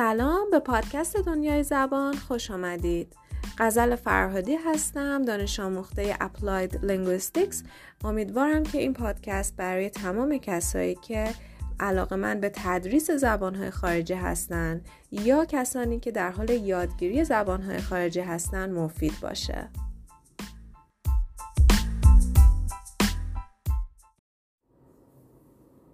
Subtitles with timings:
[0.00, 3.16] سلام به پادکست دنیای زبان خوش آمدید.
[3.58, 7.56] غزل فرهادی هستم دانش آموخته Applied Linguistics.
[8.04, 11.34] امیدوارم که این پادکست برای تمام کسایی که
[11.80, 18.20] علاقه من به تدریس زبانهای خارجی هستند یا کسانی که در حال یادگیری زبانهای خارجی
[18.20, 19.68] هستند مفید باشه.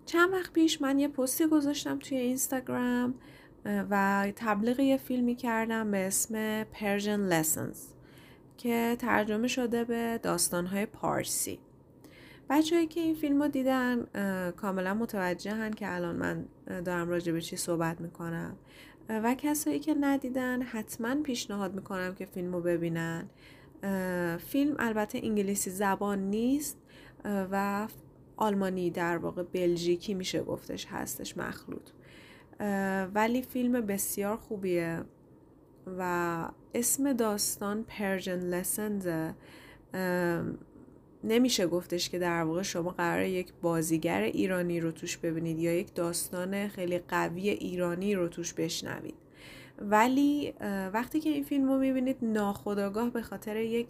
[0.06, 3.14] چند وقت پیش من یه پستی گذاشتم توی اینستاگرام.
[3.64, 7.78] و تبلیغ یه فیلمی کردم به اسم Persian Lessons
[8.56, 11.58] که ترجمه شده به داستانهای پارسی.
[12.50, 14.06] بچههایی که این فیلم رو دیدن
[14.50, 16.46] کاملا متوجهن که الان من
[16.82, 18.56] دارم راجع به چی صحبت می‌کنم.
[19.08, 23.28] و کسایی که ندیدن حتما پیشنهاد می‌کنم که فیلم رو ببینن.
[24.38, 26.78] فیلم البته انگلیسی زبان نیست
[27.24, 27.88] و
[28.36, 31.90] آلمانی در واقع بلژیکی میشه گفتش هستش مخلوط.
[33.14, 35.02] ولی فیلم بسیار خوبیه
[35.98, 39.08] و اسم داستان پرژن لسنز
[41.24, 45.94] نمیشه گفتش که در واقع شما قرار یک بازیگر ایرانی رو توش ببینید یا یک
[45.94, 49.14] داستان خیلی قوی ایرانی رو توش بشنوید.
[49.78, 50.54] ولی
[50.92, 53.88] وقتی که این فیلم رو می‌بینید ناخداگاه به خاطر یک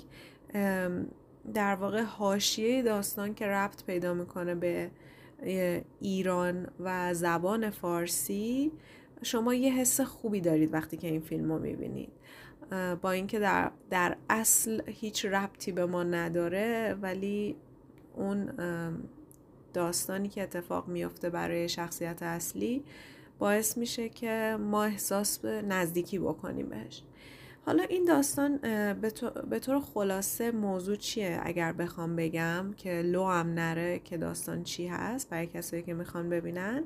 [1.55, 4.91] در واقع حاشیه داستان که ربط پیدا می‌کنه به
[6.01, 8.73] ایران و زبان فارسی
[9.23, 12.13] شما یه حس خوبی دارید وقتی که این فیلم رو می‌بینید.
[13.03, 17.57] با اینکه در, در اصل هیچ ربطی به ما نداره ولی
[18.15, 18.53] اون
[19.75, 22.85] داستانی که اتفاق میفته برای شخصیت اصلی
[23.39, 27.03] باعث میشه که ما احساس نزدیکی بکنیم بهش.
[27.67, 28.57] حالا این داستان
[29.51, 34.87] به طور خلاصه موضوع چیه اگر بخوام بگم که لو هم نره که داستان چی
[34.87, 36.85] هست برای کسایی که می‌خوان ببینن؟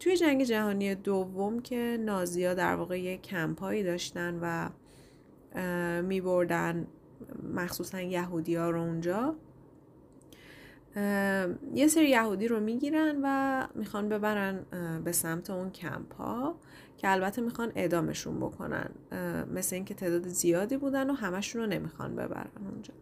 [0.00, 4.68] توی جنگ جهانی دوم که نازیا در واقع یه کمپایی داشتن و
[6.02, 6.86] میبردن
[7.54, 9.34] مخصوصا یهودی ها رو اونجا.
[11.74, 14.64] یه سری یهودی رو می‌گیرن و می‌خوان ببرن
[15.04, 16.56] به سمت اون کمپ ها
[17.02, 18.90] که البته می‌خوان اعدامشون بکنن
[19.54, 22.94] مثل اینکه تعداد زیادی بودن و همشون رو نمی‌خوان ببرن اونجا.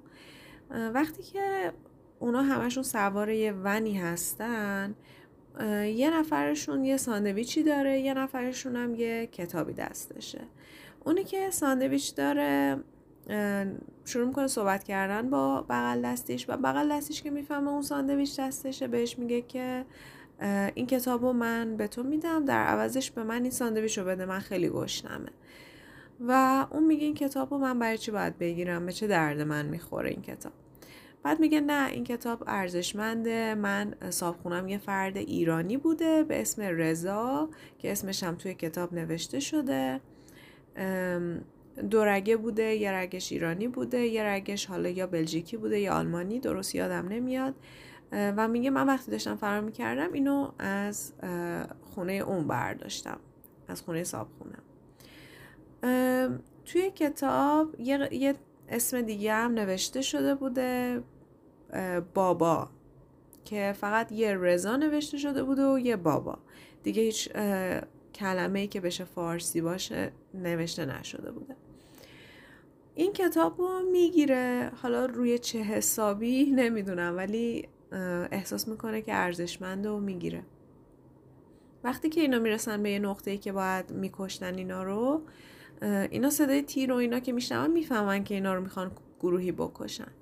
[0.95, 1.73] وقتی که
[2.19, 4.95] اونا همشون سوار یه ونی هستن
[5.95, 10.41] یه نفرشون یه ساندویچی داره یه نفرشون هم یه کتابی دستشه.
[11.05, 12.77] اونی که ساندویچ داره
[14.05, 18.89] شروع می‌کنه صحبت کردن با بغل دستیش و بغل دستیش که می‌فهمه اون ساندویچ دستشه
[18.89, 19.85] بهش میگه که
[20.75, 22.45] این کتاب رو من به تو میدم.
[22.45, 24.27] در عوضش به من این ساندویچ رو بده.
[24.27, 25.31] من خیلی گشنمه.
[26.29, 29.67] و اون میگه این کتاب رو من برای چی باید بگیرم؟ به چه درد من
[29.67, 30.53] می‌خوره این کتاب؟
[31.23, 33.55] بعد میگه نه این کتاب ارزشمنده.
[33.55, 39.41] من صابخونم یه فرد ایرانی بوده به اسم رضا که اسمش هم توی کتاب نوشته
[39.41, 40.01] شده.
[41.91, 46.41] دو رگه بوده یه رگش ایرانی بوده یه رگش حالا یا بلژیکی بوده یا آلمانی
[46.41, 47.55] درست یادم نمیاد.
[48.13, 51.13] و میگه من وقتی داشتم فرار می‌کردم اینو از
[51.95, 53.21] خونه اون برداشتم
[53.69, 54.63] از خونه صاحب خونم
[56.65, 58.35] توی کتاب یه,
[58.69, 61.03] اسم دیگه هم نوشته شده بوده
[62.15, 62.71] بابا
[63.45, 66.39] که فقط یه رضا نوشته شده بوده و یه بابا.
[66.83, 67.29] دیگه هیچ
[68.15, 71.57] کلمه ای که بشه فارسی باشه نوشته نشده بوده.
[72.95, 77.69] این کتاب رو می‌گیره حالا روی چه حسابی نمی‌دونم ولی
[78.33, 80.43] احساس می‌کنه که ارزشمنده و می‌گیره.
[81.85, 85.23] وقتی که اینا می‌رسن به یه نقطه ای که باید میکشتن اینا رو
[85.83, 88.91] اینا صدای تیر و اینا که میشنون می‌فهمن که اینا رو می‌خوان
[89.21, 90.13] گروهی بکشن.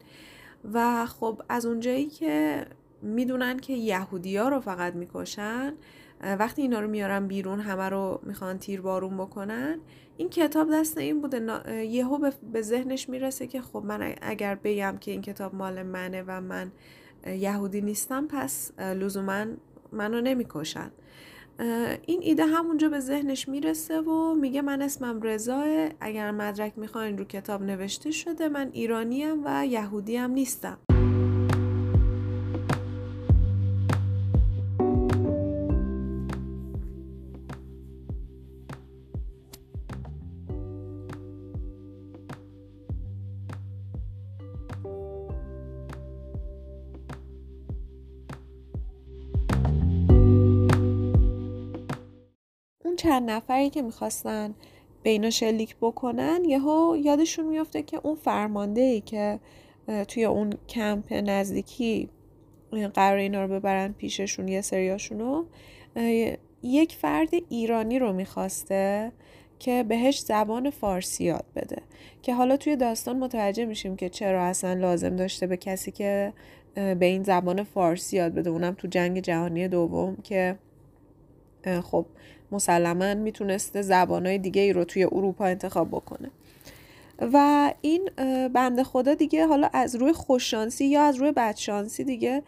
[0.72, 2.66] و خب از اونجایی که
[3.02, 5.74] می‌دونن که یهودی ها رو فقط می‌کشن
[6.20, 9.78] وقتی اینا رو میارن بیرون همه رو می‌خوان تیر بارون بکنن
[10.16, 11.60] این کتاب دست این بوده.
[11.84, 16.40] یهو به ذهنش می‌رسه که خب من اگر بگم که این کتاب مال منه و
[16.40, 16.72] من
[17.28, 19.44] یهودی نیستم پس لزوما
[19.92, 20.90] منو نمی‌کشن.
[22.06, 27.24] این ایده همونجا به ذهنش می‌رسه و میگه من اسمم رضاه اگر مدرک می‌خواین رو
[27.24, 30.78] کتاب نوشته شده من ایرانیم و یهودیم نیستم.
[53.08, 54.54] چند نفری که می‌خواستن
[55.02, 59.40] به اینا شلیک بکنن یهو یادشون میفته که اون فرمانده ای که
[60.08, 62.08] توی اون کمپ نزدیکی
[62.94, 65.44] قرار اینا رو ببرن پیششون یه سریاشونو
[66.62, 69.12] یک فرد ایرانی رو می‌خواسته
[69.58, 71.82] که بهش زبان فارسی یاد بده.
[72.22, 76.32] که حالا توی داستان متوجه میشیم که چرا اصلا لازم داشته به کسی که
[76.74, 78.50] به این زبان فارسی یاد بده.
[78.50, 80.58] اونم تو جنگ جهانی دوم که
[81.82, 82.06] خب
[82.52, 86.30] مسلما می‌تونسته زبانهای دیگه ای رو توی اروپا انتخاب بکنه.
[87.32, 88.10] و این
[88.52, 92.42] بنده خدا دیگه حالا از روی خوششانسی یا از روی بدشانسی دیگه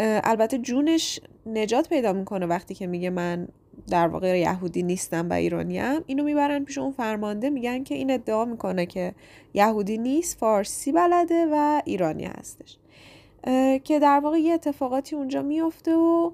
[0.00, 3.48] البته جونش نجات پیدا می‌کنه وقتی که میگه من
[3.90, 6.02] در واقع یهودی نیستم و ایرانیم.
[6.06, 9.14] اینو می‌برن پیش اون فرمانده میگن که این ادعا می‌کنه که
[9.54, 12.78] یهودی نیست فارسی بلده و ایرانی هستش.
[13.84, 16.30] که در واقع یه اتفاقاتی اونجا میفته و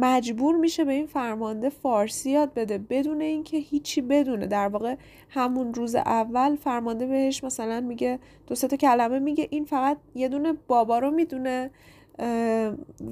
[0.00, 4.46] مجبور میشه به این فرمانده فارسی یاد بده بدون اینکه هیچی بدونه.
[4.46, 4.96] در واقع
[5.30, 10.52] همون روز اول فرمانده بهش مثلا میگه دو تا کلمه میگه این فقط یه دونه
[10.66, 11.70] بابا رو می‌دونه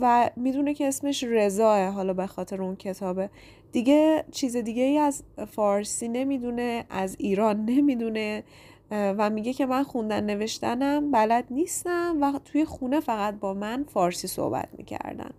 [0.01, 3.31] و می‌دونه که اسمش رضاه حالا به خاطر اون کتابه.
[3.73, 8.45] دیگه چیز دیگه ای از فارسی نمی‌دونه از ایران نمی‌دونه
[8.91, 14.29] و میگه که من خوندن نوشتنم بلد نیستم و توی خونه فقط با من فارسی
[14.29, 15.31] صحبت می‌کردن.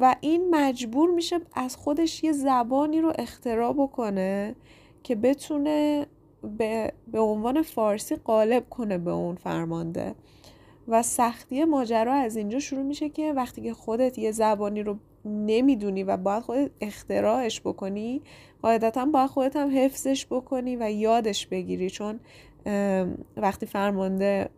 [0.00, 4.54] و این مجبور میشه از خودش یه زبانی رو اختراع بکنه
[5.02, 6.06] که بتونه
[6.58, 10.14] به, به عنوان فارسی قالب کنه به اون فرمانده.
[10.88, 16.02] و سختی ماجرا از اینجا شروع میشه که وقتی که خودت یه زبانی رو نمی‌دونی
[16.02, 18.22] و باید خودت اختراعش بکنی
[18.62, 21.90] قاعدتا باید خودت هم حفظش بکنی و یادش بگیری.
[21.90, 22.20] چون
[23.36, 24.48] وقتی فرمانده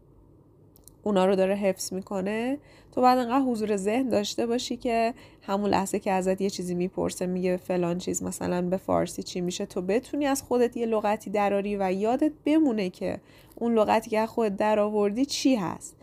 [1.03, 2.59] اونا رو داره حفظ می‌کنه
[2.99, 7.27] تو بعد انقدر حضور ذهن داشته باشی که همون لحظه که ازت یه چیزی می‌پرسه
[7.27, 11.77] میگه فلان چیز مثلا به فارسی چی میشه تو بتونی از خودت یه لغتی دراری
[11.77, 13.21] و یادت بمونه که
[13.55, 15.97] اون لغتی که خودت درآوردی چی هست.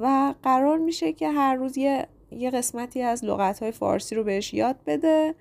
[0.00, 4.54] و قرار میشه که هر روز یه, یه قسمتی از لغت های فارسی رو بهش
[4.54, 5.34] یاد بده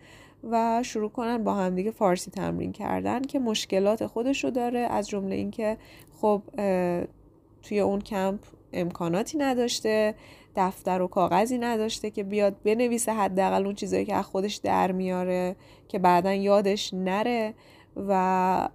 [0.51, 5.35] و شروع کنن با همدیگه فارسی تمرین کردن که مشکلات خودش رو داره از جمله
[5.35, 5.77] اینکه
[6.21, 6.41] خب
[7.63, 8.39] توی اون کمپ
[8.73, 10.15] امکاناتی نداشته.
[10.55, 15.55] دفتر و کاغذی نداشته که بیاد بنویسه حداقل اون چیزایی که از خودش در میاره
[15.87, 17.53] که بعدا یادش نره
[18.07, 18.69] و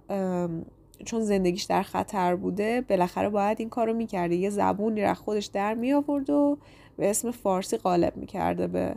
[1.05, 4.35] چون زندگیش در خطر بوده بالاخره باید این کارو می‌کرده.
[4.35, 6.57] یه زبونی را خودش در می آورد و
[6.97, 8.95] به اسم فارسی غالب می‌کرده به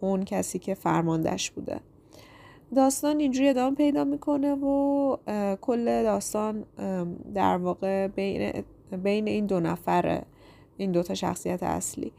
[0.00, 1.80] اون کسی که فرماندهش بوده.
[2.76, 5.16] داستان اینجوری ادامه پیدا می‌کنه و
[5.60, 6.64] کل داستان
[7.34, 8.52] در واقع بین,
[9.02, 10.22] بین این دو نفره.
[10.76, 12.12] این دوتا شخصیت اصلی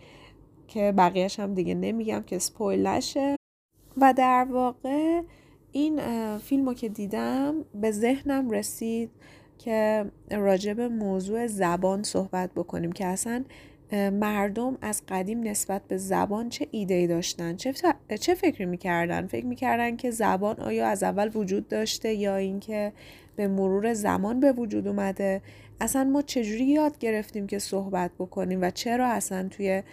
[0.68, 3.36] که بقیهش هم دیگه نمیگم که سپویل نشه.
[3.98, 5.22] و در واقع
[5.72, 6.00] این
[6.38, 9.12] فیلم رو که دیدم به ذهنم رسید
[9.58, 13.44] که راجب موضوع زبان صحبت بکنیم که اصلا
[14.12, 17.74] مردم از قدیم نسبت به زبان چه ایده داشتن؟ چه,
[18.20, 22.94] چه فکری می‌کردن؟ فکر می‌کردن که زبان آیا از اول وجود داشته یا اینکه
[23.36, 25.42] به مرور زمان به وجود اومده؟
[25.82, 29.84] اصلا ما چجوری یاد گرفتیم که صحبت بکنیم و چرا اصلا توی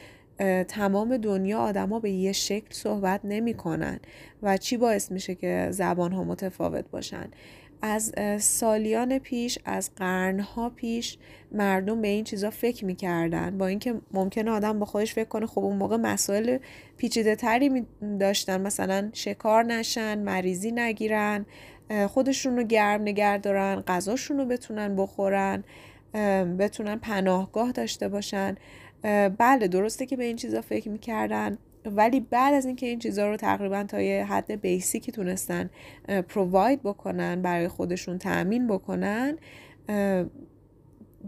[0.69, 4.01] تمام دنیا آدما به یه شکل صحبت نمی‌کنن
[4.43, 7.31] و چی باعث میشه که زبان ها متفاوت باشن؟
[7.83, 11.19] از سالیان پیش از قرنها پیش
[11.53, 15.59] مردم به این چیزا فکر می‌کردن با اینکه ممکنه آدم با خودش فکر کنه خب
[15.59, 16.59] اون موقع مسائل
[16.97, 17.87] پیچیده تری
[18.21, 21.47] داشتن مثلا شکار نشن مریضی نگیرن
[22.09, 25.65] خودشون رو گرم نگه دارن غذاشون رو بتونن بخورن
[26.59, 28.55] بتونن پناهگاه داشته باشن.
[29.39, 33.37] بله درسته که به این چیزا فکر می‌کردن ولی بعد از اینکه این چیزها رو
[33.37, 35.71] تقریبا تا یه حد بیسیکی تونستن
[36.29, 39.37] پروواید بکنن برای خودشون تأمین بکنن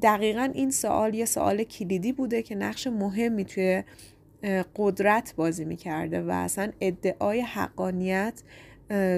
[0.03, 3.83] دقیقا این سوال یه سوال کلیدی بوده که نقش مهمی توی
[4.77, 8.43] قدرت بازی می‌کرده و اصلا ادعای حقانیت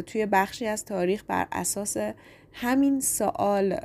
[0.06, 1.96] توی بخشی از تاریخ بر اساس
[2.52, 3.76] همین سوال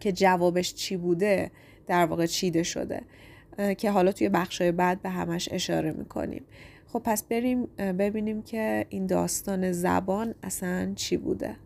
[0.00, 1.50] که جوابش چی بوده
[1.86, 3.02] در واقع چیده شده
[3.78, 6.44] که حالا توی بخشای بعد به همش اشاره می‌کنیم.
[6.86, 11.56] خب پس بریم ببینیم که این داستان زبان اصلا چی بوده.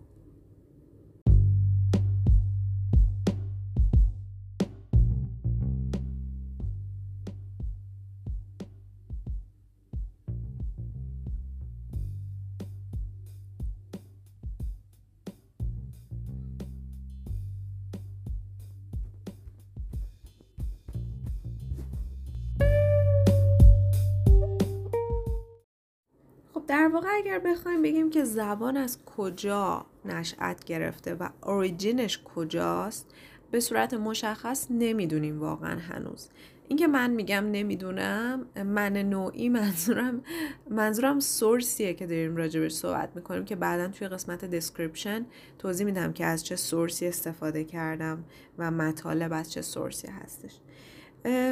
[26.67, 33.15] در واقع اگر بخوایم بگیم که زبان از کجا نشأت گرفته و origin ش کجاست
[33.51, 36.29] به صورت مشخص نمی‌دونیم واقعا هنوز.
[36.69, 40.23] اینکه من میگم نمی‌دونم من نوعی منظورم
[40.71, 45.27] منظورم source یه که داریم راجبش صحبت می‌کنیم که بعدا توی قسمت description
[45.59, 48.25] توضیح میدم که از چه source ی استفاده کردم
[48.59, 50.53] و مطالب از چه source ی هستش.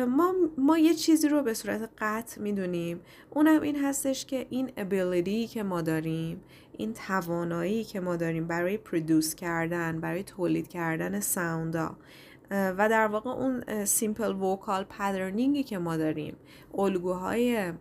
[0.09, 3.01] ما, ما یه چیزی رو به صورت قطع می‌دونیم.
[3.31, 8.77] اونم این هستش که این ability که ما داریم این توانایی که ما داریم برای
[8.77, 11.97] produce کردن برای تولید کردن sound ا
[12.51, 16.37] و در واقع اون simple vocal patterning ی که ما داریم
[16.75, 17.73] الگوهای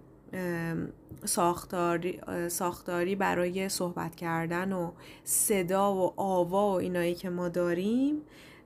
[1.26, 4.92] ساختاری, ساختاری برای صحبت کردن و
[5.24, 8.22] صدا و آوا و اینایی که ما داریم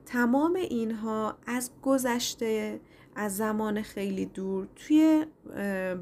[0.05, 2.79] تمام اینها از گذشته
[3.15, 5.25] از زمان خیلی دور توی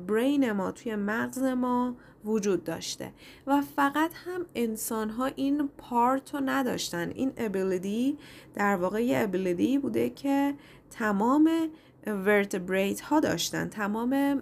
[0.08, 3.14] برین ما توی مغز ما وجود داشته.
[3.48, 7.10] و فقط هم انسان ها این پارت رو نداشتن.
[7.10, 8.18] این ابیلیتی
[8.54, 10.56] در واقع یه ابیلیتی بوده که
[10.90, 11.50] تمام
[12.08, 13.70] ورتبریت ها داشتن.
[13.70, 14.42] تمام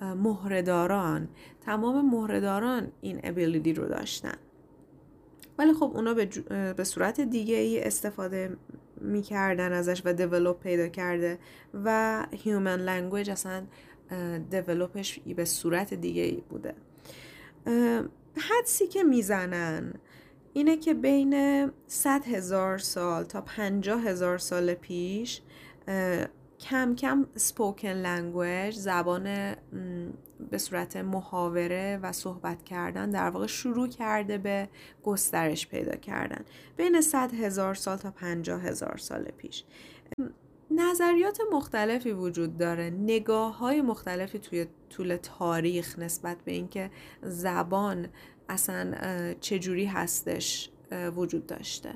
[0.00, 1.28] مهرهداران.
[1.60, 4.36] تمام مهرهداران این ابیلیتی رو داشتن.
[5.58, 6.26] ولی خب اونا به,
[6.76, 8.56] به صورت دیگه استفاده
[9.00, 11.38] می‌کردن ازش و develop پیدا کرده
[11.84, 13.66] و human language اصلا
[14.50, 16.74] develop ش به صورت دیگه ای بوده.
[18.36, 19.94] حدسی که می‌زنن
[20.52, 25.40] اینه که بین 100 هزار سال تا 50 هزار سال پیش
[26.60, 29.54] کم کم spoken language زبان
[30.50, 34.68] به صورت محاوره و صحبت کردن در واقع شروع کرده به
[35.04, 36.44] گسترش پیدا کردن.
[36.76, 39.64] بین 100 هزار سال تا 50 هزار سال پیش.
[40.70, 42.90] نظریات مختلفی وجود داره.
[42.90, 46.90] نگاه های مختلفی توی طول تاریخ نسبت به اینکه
[47.22, 48.08] زبان
[48.48, 48.94] اصلا
[49.40, 50.70] چجوری هستش
[51.16, 51.94] وجود داشته.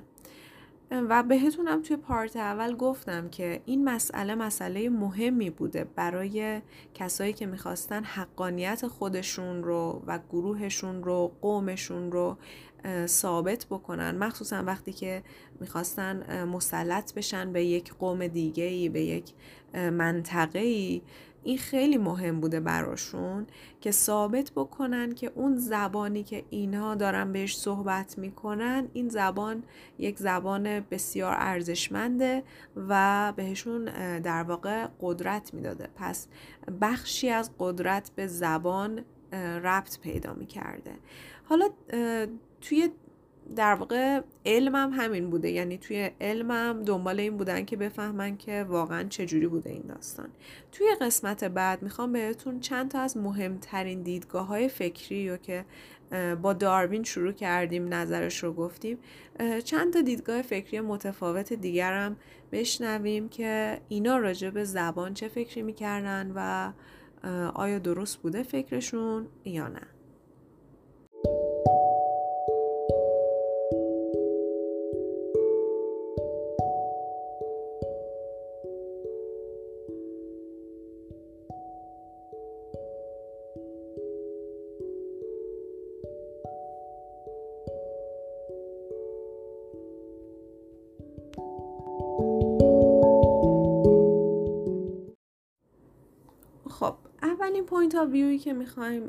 [0.90, 6.62] و بهتونم توی پارت اول گفتم که این مسئله مسئله مهمی بوده برای
[6.94, 12.36] کسایی که می‌خواستن حقانیت خودشون رو و گروهشون رو قومشون رو
[13.06, 14.18] ثابت بکنن.
[14.18, 15.22] مخصوصا وقتی که
[15.60, 19.32] می‌خواستن مسلط بشن به یک قوم دیگه ای به یک
[19.74, 21.02] منطقه ای
[21.44, 23.46] این خیلی مهم بوده براشون
[23.80, 29.62] که ثابت بکنن که اون زبانی که اینها دارن بهش صحبت می‌کنن این زبان
[29.98, 32.42] یک زبان بسیار ارزشمنده
[32.88, 33.84] و بهشون
[34.20, 35.88] در واقع قدرت می‌داده.
[35.96, 36.28] پس
[36.80, 39.04] بخشی از قدرت به زبان
[39.62, 40.92] ربط پیدا می‌کرده.
[41.44, 41.68] حالا
[42.60, 42.90] توی
[43.56, 45.50] در واقع علمم همین بوده.
[45.50, 50.28] یعنی توی علمم دنبال این بودن که بفهمن که واقعا چجوری بوده این داستان.
[50.72, 55.64] توی قسمت بعد می‌خوام بهتون چند تا از مهمترین دیدگاه های فکری رو که
[56.42, 58.98] با داروین شروع کردیم نظرش رو گفتیم
[59.64, 62.16] چند تا دیدگاه فکری متفاوت دیگرم
[62.52, 66.72] بشنویم که اینا راجع به زبان چه فکری می‌کردن و
[67.54, 69.86] آیا درست بوده فکرشون یا نه.
[97.90, 99.08] point of view ی که می‌خوایم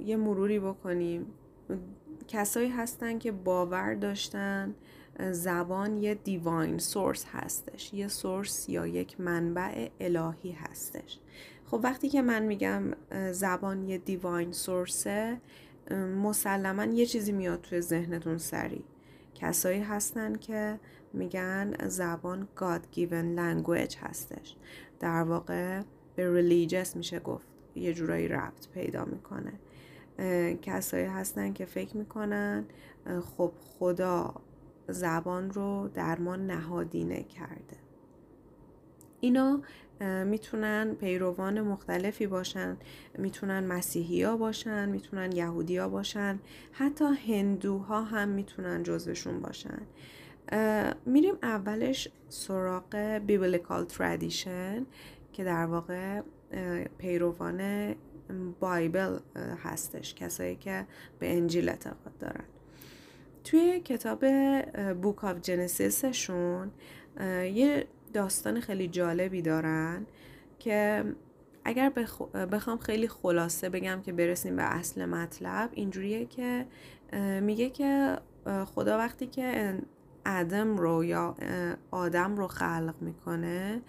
[0.00, 1.26] یه مروری بکنیم.
[2.28, 4.74] کسایی هستن که باور داشتن
[5.30, 11.18] زبان یه divine source هستش یه source یا یک منبع الهی هستش.
[11.66, 12.82] خب وقتی که من میگم
[13.32, 15.40] زبان یه divine source ه
[16.22, 18.84] مسلما یه چیزی میاد توی ذهنتون سری
[19.34, 20.80] کسایی هستن که
[21.12, 24.56] میگن زبان God given language هستش.
[25.00, 25.82] در واقع
[26.16, 27.57] به religious میشه گفت.
[27.78, 29.52] یه جورایی ربط پیدا می‌کنه.
[30.62, 32.64] کسایی هستن که فکر می‌کنن
[33.36, 34.34] خب خدا
[34.88, 37.76] زبان رو در ما نهادینه کرده.
[39.20, 39.60] اینا
[40.24, 42.76] می‌تونن پیروان مختلفی باشن
[43.18, 46.38] می‌تونن مسیحی ها باشن می‌تونن یهودی ها باشن
[46.72, 49.80] حتی هندوها هم می‌تونن جزوشون باشن.
[51.06, 54.86] میریم اولش سراغ biblical tradition
[55.32, 56.22] که در واقع
[56.98, 57.94] پیروان
[58.60, 59.18] Bible
[59.64, 60.14] هستش.
[60.14, 60.86] کسایی که
[61.18, 62.44] به انجیل اعتقاد دارن.
[63.44, 64.24] توی کتاب
[64.92, 66.70] Book of Genesis شون
[67.52, 70.06] یه داستان خیلی جالبی دارن
[70.58, 71.04] که
[71.64, 71.92] اگر
[72.52, 76.66] بخوام خیلی خلاصه بگم که برسیم به اصل مطلب اینجوریه که
[77.40, 78.18] میگه که
[78.74, 79.78] خدا وقتی که
[80.26, 81.34] ادم رو یا
[81.90, 83.80] آدم رو خلق می‌کنه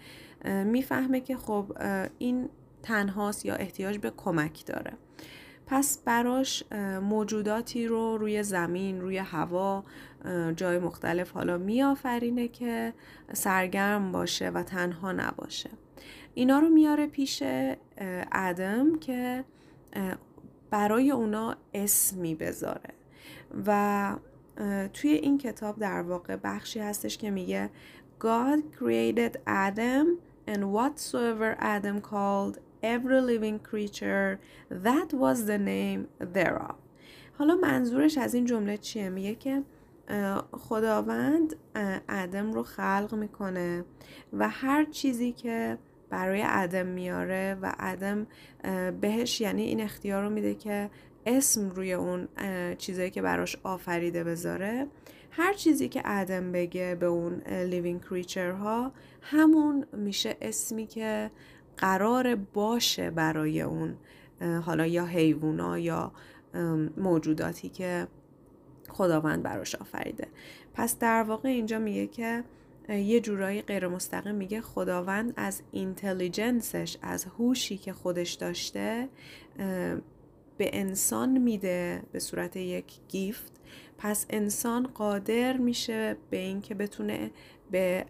[0.44, 1.72] می‌فهمه که خب
[2.18, 2.48] این
[2.82, 4.92] تنهاست یا احتیاج به کمک داره.
[5.66, 6.64] پس براش
[7.02, 9.84] موجوداتی رو روی زمین روی هوا
[10.56, 12.92] جای مختلف حالا میآفرینه که
[13.32, 15.70] سرگرم باشه و تنها نباشه.
[16.34, 17.42] اینا رو میاره پیش
[18.32, 19.44] ادم که
[20.70, 22.94] برای اونا اسمی بذاره.
[23.66, 24.16] و
[24.92, 27.70] توی این کتاب در واقع بخشی هستش که میگه
[28.20, 30.06] God created Adam
[30.52, 32.54] and whatsoever Adam called
[32.94, 34.28] every living creature
[34.88, 36.00] that was the name
[36.34, 36.76] thereof.
[37.38, 39.62] حالا منظورش از این جمله چیه؟ میگه که
[40.52, 41.56] خداوند
[42.08, 43.84] ادم رو خلق می‌کنه
[44.32, 45.78] و هر چیزی که
[46.10, 48.26] برای ادم میاره و ادم
[49.00, 50.90] بهش یعنی این اختیار رو میده که
[51.26, 52.28] اسم روی اون
[52.78, 54.86] چیزایی که براش آفریده بذاره
[55.30, 61.30] هر چیزی که ادم بگه به اون لیوینگ کریچر ها همون میشه اسمی که
[61.76, 63.96] قرار باشه برای اون
[64.40, 66.12] حالا یا حیوونا یا
[66.96, 68.08] موجوداتی که
[68.88, 70.28] خداوند براش آفریده.
[70.74, 72.44] پس در واقع اینجا میگه که
[72.88, 79.08] یه جورایی غیر مستقیم میگه خداوند از intelligence ش از هوشی که خودش داشته
[80.58, 83.59] به انسان میده به صورت یک gift.
[84.02, 87.30] پس انسان قادر میشه به اینکه بتونه
[87.70, 88.06] به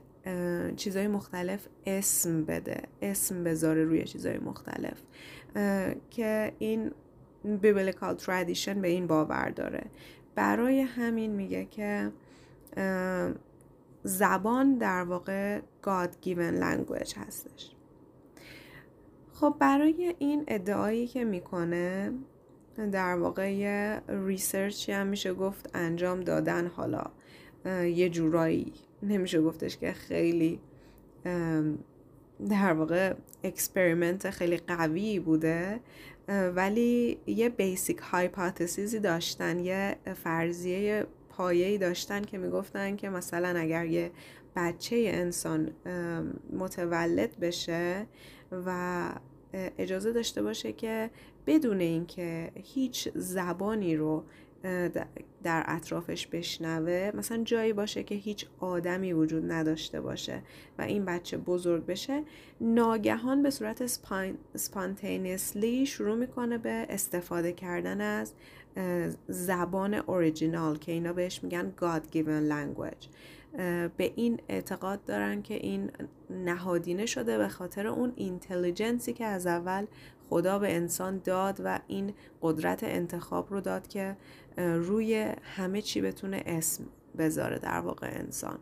[0.77, 2.83] چیزهای مختلف اسم بده.
[3.03, 5.03] اسم بذاره روی چیزهای مختلف.
[6.11, 6.91] که این
[7.45, 9.85] biblical tradition به این باور داره.
[10.35, 12.13] برای همین میگه که
[14.03, 17.71] زبان در واقع God given language هستش.
[19.33, 22.13] خب برای این ادعایی که می‌کنه
[22.93, 27.05] در واقع یه research ی هم میشه گفت انجام دادن حالا.
[27.85, 28.73] یه جورایی.
[29.03, 30.61] نمیشه گفتش که خیلی
[32.49, 35.81] در واقع experiment خیلی قوی بوده
[36.29, 44.11] ولی یه بیسیک هایپاتسیزی داشتن یه فرضیه پایه‌ای داشتن که می‌گفتن که مثلا اگر یه
[44.57, 45.71] بچه انسان
[46.53, 48.07] متولد بشه
[48.67, 49.03] و
[49.79, 51.11] اجازه داشته باشه که
[51.47, 54.25] بدون اینکه هیچ زبانی رو
[55.43, 60.43] در اطرافش بشنوه مثلا جایی باشه که هیچ آدمی وجود نداشته باشه
[60.79, 62.23] و این بچه بزرگ بشه
[62.61, 63.87] ناگهان به صورت
[64.57, 68.33] spontaneously شروع می‌کنه به استفاده کردن از
[69.29, 73.07] زبان اوریجینال که اینا بهش میگن God given language.
[73.97, 75.91] به این اعتقاد دارن که این
[76.31, 79.87] نهادینه شده به خاطر اون intelligence ی که از اول
[80.31, 84.17] خدا به انسان داد و این قدرت انتخاب رو داد که
[84.57, 86.85] روی همه چی بتونه اسم
[87.19, 88.59] بذاره در واقع انسان.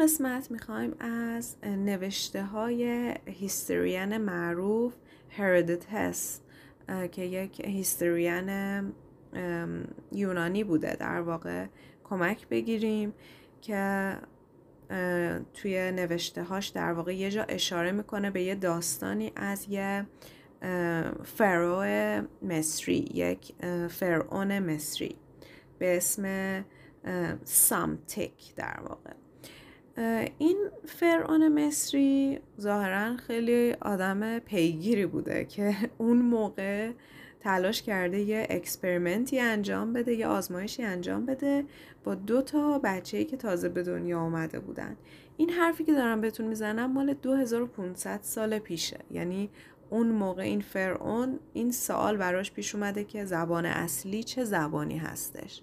[0.00, 4.94] قسمت می‌خوایم از نوشته های هیستریان معروف
[5.30, 6.40] هردتس
[7.12, 8.92] که یک هیستریان
[10.12, 10.96] یونانی بوده.
[11.00, 11.66] در واقع
[12.04, 13.12] کمک بگیریم
[13.62, 14.16] که
[15.54, 20.06] توی نوشته هاش در واقع یه جا اشاره می‌کنه به یه داستانی از یه
[21.24, 21.82] فرو
[22.42, 23.54] مصری یک
[23.88, 25.16] فرعون مصری.
[25.78, 26.24] به اسم
[27.44, 29.10] سامتک در واقع.
[30.38, 36.90] این فرعون مصری ظاهرا خیلی آدم پیگیری بوده که اون موقع
[37.40, 41.64] تلاش کرده یه experiment ی انجام بده یه آزمایشی انجام بده
[42.04, 44.96] با دو تا بچه که تازه به دنیا آمده بودن.
[45.36, 48.98] این حرفی که دارم بهتون می‌زنم مال 2500 سال پیشه.
[49.10, 49.50] یعنی
[49.90, 55.62] اون موقع این فرعون این سوال براش پیش اومده که زبان اصلی چه زبانی هستش.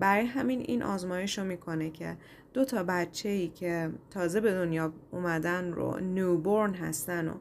[0.00, 2.16] برای همین این آزمایش رو می‌کنه که
[2.52, 7.34] دو تا بچه ای که تازه به دنیا اومدن رو نیوبورن هستن و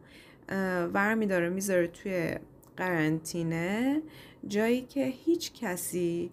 [0.88, 2.36] ورمی داره می‌ذاره توی
[2.78, 4.02] قرنطینه
[4.48, 6.32] جایی که هیچ کسی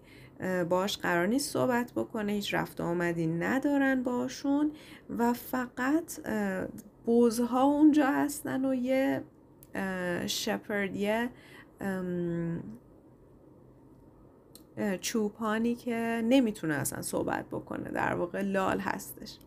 [0.69, 4.71] باش قرار نیست صحبت بکنه هیچ رفت آمدی ندارن باشون
[5.17, 6.19] و فقط
[7.05, 9.23] بوزها اونجا هستن و یه
[10.27, 11.29] شپرد یه
[15.01, 17.89] چوپانی که نمی‌تونه اصلا صحبت بکنه.
[17.89, 19.37] در واقع لال هستش.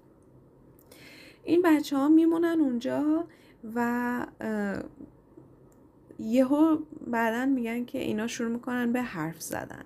[1.45, 3.25] این بچه ها میمونن اونجا
[3.75, 4.27] و
[6.19, 9.85] یهو بعدا میگن که اینا شروع می‌کنن به حرف زدن.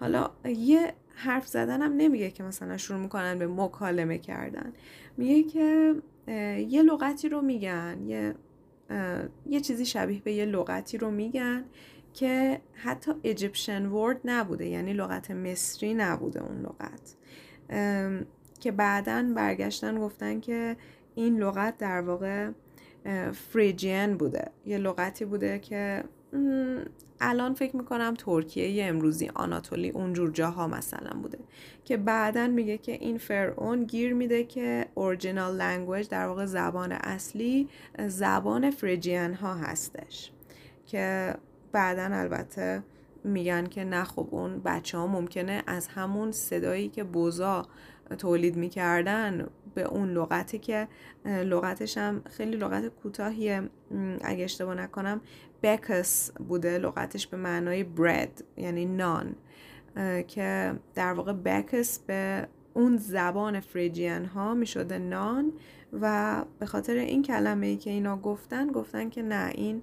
[0.00, 4.72] حالا یه حرف زدن هم نمیگه که مثلا شروع می‌کنن به مکالمه کردن.
[5.16, 5.94] میگه که
[6.68, 8.34] یه لغتی رو میگن یه
[9.46, 11.64] یه چیزی شبیه به یه لغتی رو میگن
[12.16, 17.16] که حتی Egyptian word نبوده یعنی لغت مصری نبوده اون لغت.
[18.60, 20.76] که بعدا برگشتن گفتن که
[21.14, 22.50] این لغت در واقع
[23.32, 24.50] Phrygian بوده.
[24.66, 26.04] یه لغتی بوده که
[27.20, 31.38] الان فکر می‌کنم ترکیه امروزی آناتولی اونجور جاها مثلا بوده.
[31.84, 37.68] که بعدا میگه که این فرعون گیر میده که original language در واقع زبان اصلی
[38.06, 40.32] زبان فریجین ها هستش.
[40.86, 41.34] که
[41.76, 42.82] بعدا البته
[43.24, 47.66] میگن که نه خب اون بچه ها ممکنه از همون صدایی که بوزا
[48.18, 50.88] تولید می‌کردن به اون لغتی که
[51.24, 53.62] لغتش هم خیلی لغت کوتاهیه.
[54.24, 55.20] اگه اشتباه نکنم
[55.62, 59.34] بکس بوده لغتش به معنای برد یعنی نان.
[60.26, 65.52] که در واقع بکس به اون زبان فریجین ها می شده نان
[66.00, 69.82] و به خاطر این کلمه ای که اینا گفتن گفتن که نه این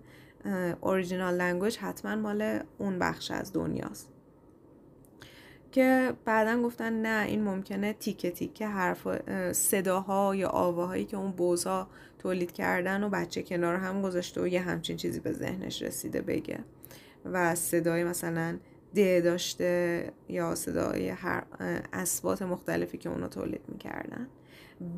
[0.82, 4.10] original language حتما مال اون بخش از دنیاست.
[5.72, 9.08] که بعدا گفتن نه این ممکنه تیکه تیکه حرف
[9.52, 11.88] صداها یا آواهایی که اون بزها
[12.20, 16.60] تولید کردن و بچه کنار هم گذاشته و یه همچین چیزی به ذهنش رسیده بگه.
[17.26, 18.58] و صدای مثلا
[18.96, 21.44] ده داشته یا صدای هر
[21.94, 24.28] اسبات مختلفی که اونو تولید می‌کردن.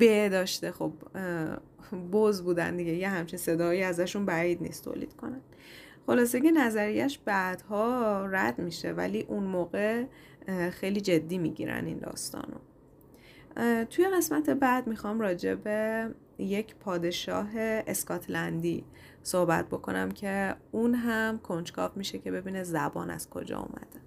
[0.00, 0.72] ب داشته.
[0.72, 0.92] خب
[2.12, 2.92] بوز بودن دیگه.
[2.92, 5.40] یه همچین صدایی ازشون بعید نیست تولید کنن.
[6.06, 10.04] خلاصه که نظریش بعدها رد میشه ولی اون موقع
[10.70, 12.56] خیلی جدی می‌گیرن این داستانو.
[13.84, 18.84] توی قسمت بعد می‌خوام راجع به یک پادشاه اسکاتلندی
[19.22, 24.05] صحبت بکنم که اون هم کنجکاو میشه که ببینه زبان از کجا اومده.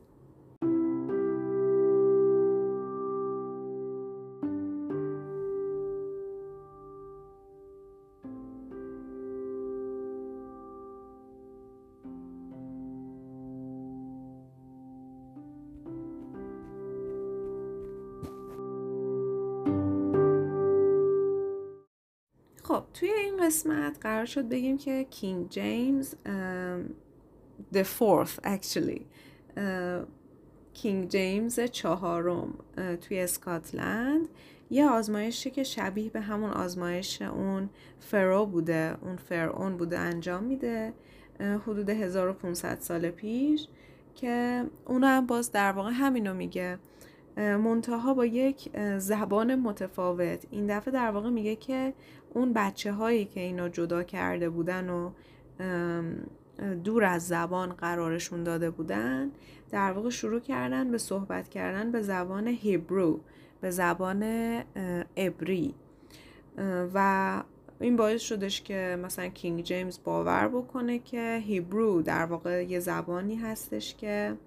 [23.50, 26.16] قسمت قرار شد بگیم که کینگ جیمز
[27.74, 29.02] the fourth actually
[30.74, 32.54] کینگ جیمز چهارم
[33.02, 34.28] توی اسکاتلند.
[34.70, 40.94] یه آزمایشی که شبیه به همون آزمایش اون فرو بوده اون فرعون بوده انجام میده
[41.40, 43.68] حدود 1500 سال پیش
[44.16, 46.78] که اونو هم باز در واقع همینو میگه.
[47.40, 50.46] منتها با یک زبان متفاوت.
[50.52, 51.94] این دفعه در واقع میگه که
[52.34, 55.12] اون بچه هایی که اینا جدا کرده بودن و
[56.84, 59.32] دور از زبان قرارشون داده بودن
[59.72, 63.20] در واقع شروع کردن به صحبت کردن به زبان هیبرو
[63.62, 64.24] به زبان
[65.18, 65.74] عبری.
[66.94, 67.44] و
[67.80, 73.36] این باعث شدش که مثلا کینگ جیمز باور بکنه که هیبرو در واقع یه زبانی
[73.36, 74.38] هستش که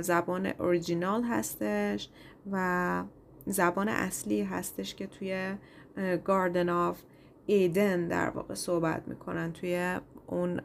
[0.00, 2.08] زبان اوریجینال هستش
[2.52, 3.04] و
[3.46, 5.54] زبان اصلی هستش که توی
[6.24, 7.02] Garden of
[7.46, 9.52] Eden در واقع صحبت می‌کنن.
[9.52, 10.60] توی اون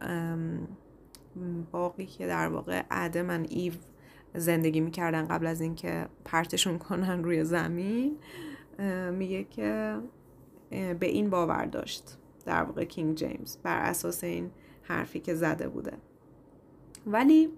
[1.71, 3.73] باغی که در واقع Adam and Eve
[4.35, 8.17] زندگی می‌کردن قبل از اینکه پرتشون کنن روی زمین
[9.11, 9.97] میگه که
[10.69, 15.93] به این باور داشت در واقع کینگ جیمز بر اساس این حرفی که زده بوده.
[17.07, 17.49] ولی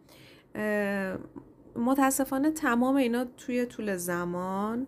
[1.75, 4.87] متاسفانه تمام اینا توی طول زمان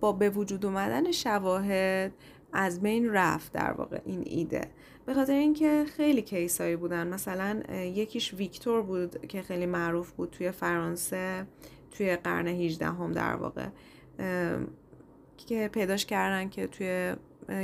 [0.00, 2.12] با به وجود اومدن شواهد
[2.52, 4.70] از بین رفت در واقع این ایده.
[5.06, 7.06] به خاطر اینکه خیلی کیسایی بودن.
[7.06, 11.46] مثلا یکیش ویکتور بود که خیلی معروف بود توی فرانسه
[11.90, 13.66] توی قرن 18 هم در واقع
[15.36, 17.14] که پیداش کردن که توی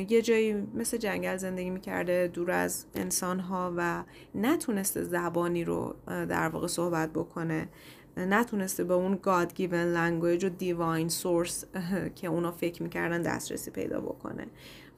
[0.09, 4.03] یه جایی مثل جنگل زندگی می‌کرده دور از انسان ها و
[4.35, 7.69] نتونسته زبانی رو در واقع صحبت بکنه.
[8.17, 11.81] نتونسته به اون God given language و divine source
[12.15, 14.47] که اونا فکر می‌کردن دسترسی پیدا بکنه.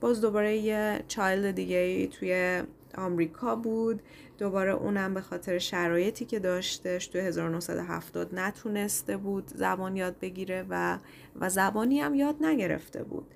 [0.00, 2.62] باز دوباره یه چایلد دیگه توی
[2.98, 4.02] آمریکا بود.
[4.38, 10.98] دوباره اونم به خاطر شرایطی که داشتش توی 1970 نتونسته بود زبان یاد بگیره و
[11.40, 13.26] و زبانی هم یاد نگرفته بود.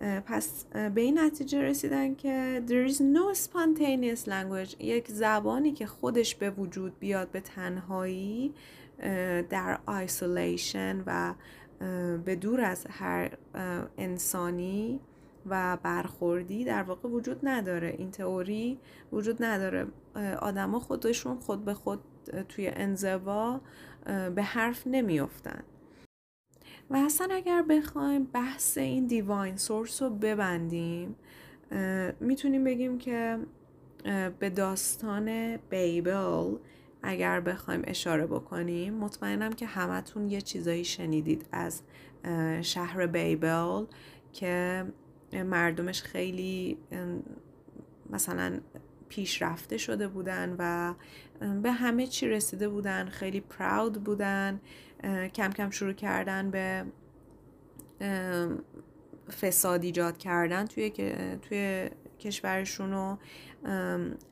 [0.00, 6.34] پس به این نتیجه رسیدن که there is no spontaneous language یک زبانی که خودش
[6.34, 8.54] به وجود بیاد به تنهایی
[9.50, 11.34] در isolation و
[12.24, 13.30] به دور از هر
[13.98, 15.00] انسانی
[15.46, 17.94] و برخوردی در واقع وجود نداره.
[17.98, 18.78] این تئوری
[19.12, 19.86] وجود نداره.
[20.40, 22.00] آدما خودشون خود به خود
[22.48, 23.60] توی انزوا
[24.34, 25.62] به حرف نمیافتن.
[26.90, 31.16] و اصلا اگر بخوایم بحث این دیواین سورس رو ببندیم
[32.20, 33.38] می‌تونیم بگیم که
[34.38, 36.56] به داستان بیبل
[37.02, 41.82] اگر بخوایم اشاره بکنیم مطمئنم که همتون یه چیزایی شنیدید از
[42.62, 43.84] شهر بیبل
[44.32, 44.84] که
[45.32, 46.78] مردمش خیلی
[48.10, 48.60] مثلا
[49.08, 50.94] پیشرفته شده بودن و
[51.62, 54.60] به همه چی رسیده بودن خیلی پراود بودن.
[55.34, 56.84] کم کم شروع کردن به
[59.40, 60.90] فساد ایجاد کردن توی
[61.48, 63.16] توی کشورشون و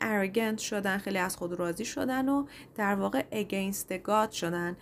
[0.00, 4.76] ارگنت شدن خیلی از خود راضی شدن و در واقع اگینست گاد شدن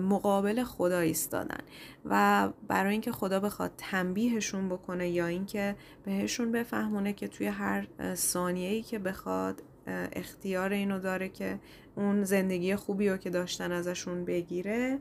[0.00, 1.60] مقابل خدا ایستادن.
[2.04, 8.82] و برای اینکه خدا بخواد تنبیهشون بکنه یا اینکه بهشون بفهمونه که توی هر ثانیه‌ای
[8.82, 11.58] که بخواد اختیار اینو داره که
[11.96, 14.98] اون زندگی خوبی رو که داشتن ازشون بگیره.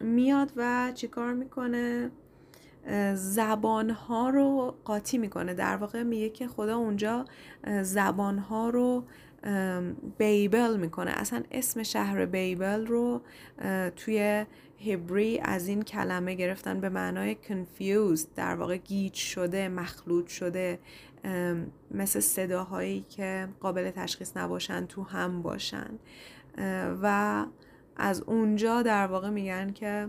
[0.00, 2.10] میاد و چیکار می‌کنه؟
[3.14, 5.54] زبان ها رو قاطی می‌کنه.
[5.54, 7.24] در واقع میگه که خدا اونجا
[7.82, 9.04] زبان ها رو
[10.18, 11.10] بیبل می‌کنه.
[11.10, 13.22] اصلا اسم شهر بیبل رو
[13.96, 14.46] توی
[14.86, 20.78] هبری از این کلمه گرفتن به معنای confused در واقع گیج شده مخلوط شده.
[21.90, 25.90] مثل صداهایی که قابل تشخیص نباشن تو هم باشن.
[27.02, 27.46] و
[27.96, 30.08] از اونجا در واقع میگن که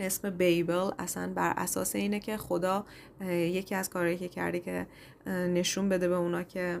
[0.00, 2.84] اسم بیبل اصلا بر اساس اینه که خدا
[3.30, 4.86] یکی از کارهایی که کرده که
[5.30, 6.80] نشون بده به اونا که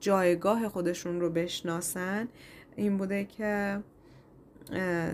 [0.00, 2.28] جایگاه خودشون رو بشناسن
[2.76, 3.82] این بوده که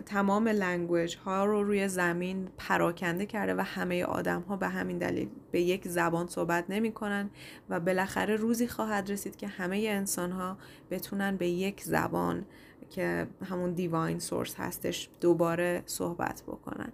[0.06, 5.28] تمام لنگویج ها رو روی زمین پراکنده کرده و همه آدم ها به همین دلیل
[5.50, 7.30] به یک زبان صحبت نمی کنن
[7.68, 10.58] و بالاخره روزی خواهد رسید که همه انسان ها
[10.90, 12.44] بتونن به یک زبان
[12.90, 16.92] که همون divine source هستش دوباره صحبت بکنن.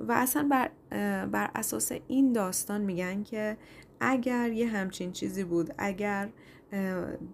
[0.00, 0.70] و اصلا بر,
[1.26, 3.56] بر اساس این داستان میگن که
[4.00, 6.28] اگر یه همچین چیزی بود اگر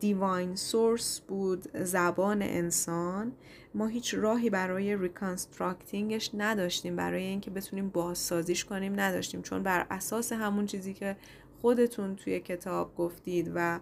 [0.00, 3.32] divine source بود زبان انسان.
[3.74, 6.96] ما هیچ راهی برای reconstructing ش نداشتیم.
[6.96, 9.42] برای اینکه بتونیم بازسازیش کنیم نداشتیم.
[9.42, 11.16] چون بر اساس همون چیزی که
[11.60, 13.80] خودتون توی کتاب گفتید و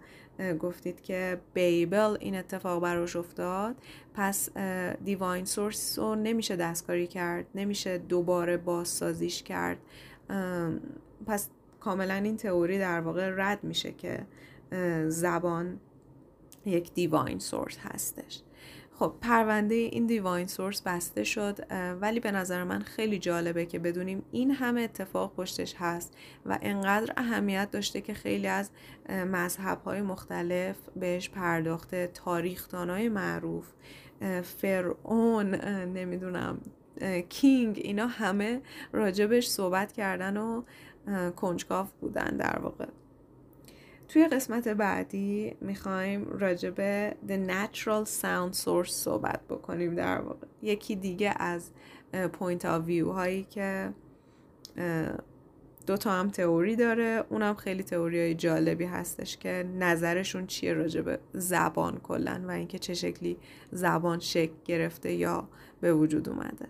[0.59, 3.77] گفتید که بیبل این اتفاق براش افتاد
[4.15, 4.59] پس
[5.05, 9.79] دیواین سورس رو نمیشه دستکاری کرد نمیشه دوباره بازسازیش کرد.
[11.27, 11.49] پس
[11.81, 14.27] کاملا این تئوری در واقع رد میشه که
[15.09, 15.81] زبان
[16.67, 18.43] یک دیواین سورس هستش.
[18.99, 21.59] خب پرونده این دیواین سورس بسته شد
[22.01, 27.13] ولی به نظر من خیلی جالبه که بدونیم این همه اتفاق پشتش هست و انقدر
[27.17, 28.71] اهمیت داشته که خیلی از
[29.09, 33.67] مذهب های مختلف بهش پرداخته تاریخدانای معروف
[34.43, 35.55] فرعون
[35.85, 36.61] نمی‌دونم
[37.29, 38.61] کینگ اینا همه
[38.93, 40.63] راجبش صحبت کردن و
[41.31, 42.87] کنجکاف بودن در واقع.
[44.09, 50.47] توی قسمت بعدی می‌خوایم راجع به The Natural Sound Source صحبت بکنیم در واقع.
[50.63, 51.71] یکی دیگه از
[52.33, 53.93] point of view هایی که
[55.87, 57.25] دوتا هم تئوری داره.
[57.29, 62.79] اونم خیلی تئوری های جالبی هستش که نظرشون چیه راجع به زبان کلا و اینکه
[62.79, 63.37] چه شکلی
[63.71, 65.49] زبان شکل گرفته یا
[65.81, 66.67] به وجود اومده.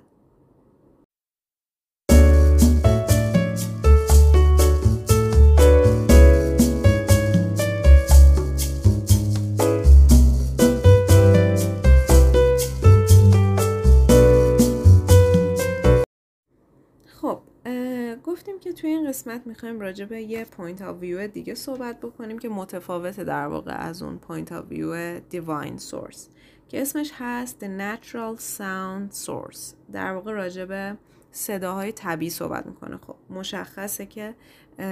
[18.29, 22.38] گفتیم که توی این قسمت می‌خوایم راجع به یه point of view دیگه صحبت بکنیم
[22.38, 26.29] که متفاوت در واقع از اون point of view divine source
[26.69, 29.75] که اسمش هست The Natural Sound Source.
[29.93, 30.97] در واقع راجع به
[31.33, 32.97] صداهای طبیعی صحبت می‌کنه.
[32.97, 34.35] خب مشخصه که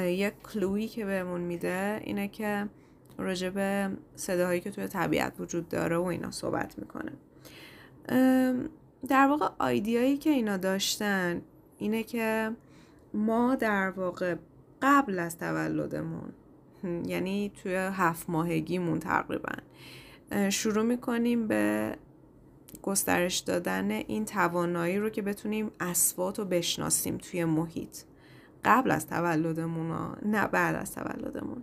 [0.07, 2.69] یک clue یی که بهمون میده اینه که
[3.19, 7.13] راجع به صداهایی که توی طبیعت وجود داره و اینا صحبت می‌کنه.
[9.09, 11.43] در واقع آیدیایی که اینا داشتن
[11.79, 12.51] اینه که
[13.15, 14.35] ما در واقع
[14.83, 16.33] قبل از تولدمون
[17.13, 19.53] یعنی توی هفت ماهگیمون تقریبا
[20.51, 21.97] شروع می‌کنیم به
[22.83, 27.99] گسترش دادن این توانایی رو که بتونیم اسوات رو بشناسیم توی محیط.
[28.65, 31.63] قبل از تولدمون نه بعد از تولدمون.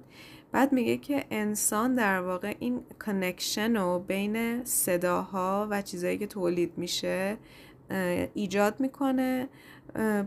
[0.51, 6.77] بعد میگه که انسان در واقع این کنکشن رو بین صداها و چیزایی که تولید
[6.77, 7.38] میشه
[8.33, 9.49] ایجاد می‌کنه.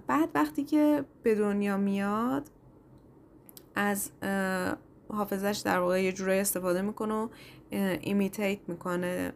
[0.06, 2.50] بعد وقتی که به دنیا میاد
[3.74, 4.10] از
[5.08, 7.28] حافظش در واقع یه جورایی استفاده می‌کنه و
[8.00, 9.32] imitate می‌کنه.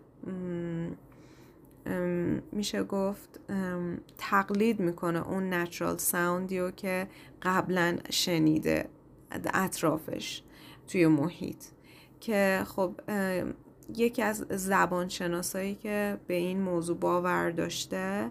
[2.52, 3.40] میشه گفت
[4.18, 7.08] تقلید می‌کنه اون natural sound ی که
[7.42, 8.88] قبلا شنیده
[9.54, 10.42] اطرافش
[10.88, 11.64] توی محیط.
[12.20, 12.94] که خب
[13.96, 18.30] یکی از زبان شناسایی که به این موضوع باور داشته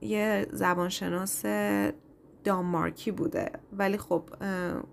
[0.00, 1.42] یه زبانشناس
[2.44, 3.50] دانمارکی بوده.
[3.72, 4.30] ولی خب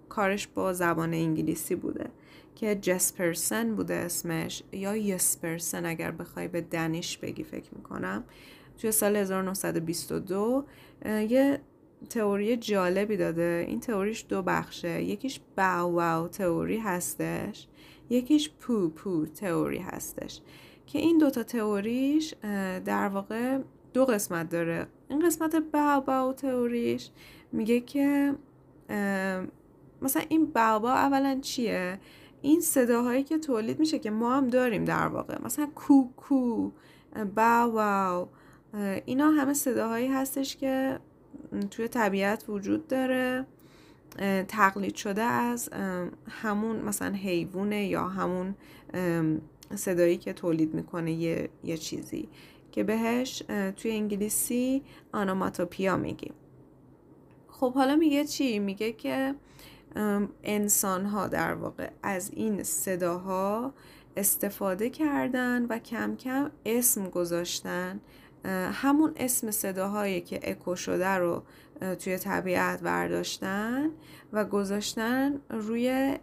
[0.09, 2.09] کارش با زبان انگلیسی بوده.
[2.55, 8.23] که جسپرسن بوده اسمش یا یسپرسن اگر بخوای به دنیش بگی فکر می‌کنم.
[8.77, 10.65] توی سال 1922
[11.05, 11.61] یه
[12.09, 13.65] تئوری جالبی داده.
[13.67, 15.01] این تئوریش دو بخشه.
[15.03, 17.67] یکیش باو واو تئوری هستش.
[18.11, 20.41] یکیش پو پو تئوری هستش.
[20.85, 22.33] که این دوتا تئوریش
[22.85, 23.59] در واقع
[23.93, 24.87] دو قسمت داره.
[25.09, 27.09] این قسمت باو باو تئوریش
[27.51, 28.35] میگه که
[30.01, 31.99] مثلا این باو باو اولا چیه؟
[32.41, 35.41] این صداهایی که تولید میشه که ما هم داریم در واقع.
[35.45, 36.71] مثلا کو
[37.35, 38.27] باو واو
[39.05, 40.99] اینا همه صداهایی هستش که
[41.71, 43.45] توی طبیعت وجود داره.
[44.47, 45.69] تقلید شده از
[46.29, 48.55] همون مثلا حیوانه یا همون
[49.75, 52.29] صدایی که تولید می‌کنه یه, یه چیزی
[52.71, 53.43] که بهش
[53.77, 56.33] توی انگلیسی آناماتوپیا میگیم
[57.47, 59.35] خب حالا میگه چی؟ میگه که
[60.43, 63.73] انسان ها در واقع از این صداها
[64.17, 67.99] استفاده کردن و کم کم اسم گذاشتن
[68.71, 71.43] همون اسم صداهایی که اکو شده رو
[71.99, 73.89] توی طبیعت برداشتن
[74.33, 76.17] و گذاشتن روی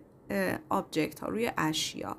[0.69, 2.17] object ها روی اشیا.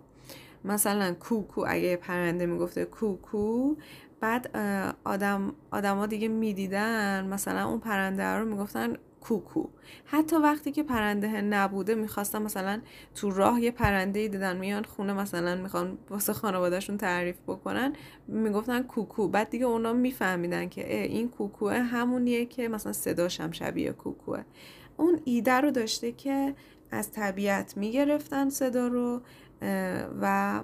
[0.65, 3.75] مثلا کوکو اگه پرنده می‌گفته کوکو
[4.19, 4.57] بعد
[5.03, 9.67] آدم آدما دیگه می‌دیدن مثلا اون پرنده رو می‌گفتن کوکو.
[10.05, 12.81] حتی وقتی که پرنده نبوده می‌خواستن مثلا
[13.15, 17.93] تو راه یه پرنده دیدن میان خونه مثلا می‌خوان واسه خانوادهشون تعریف بکنن
[18.27, 19.27] می‌گفتن کوکو.
[19.27, 24.43] بعد دیگه اونا میفهمیدن که این کوکوه همونیه که مثلا صداش هم شبیه کوکوه.
[24.97, 26.55] اون ایده رو داشته که
[26.91, 29.21] از طبیعت می‌گرفتن صدا رو
[30.21, 30.63] و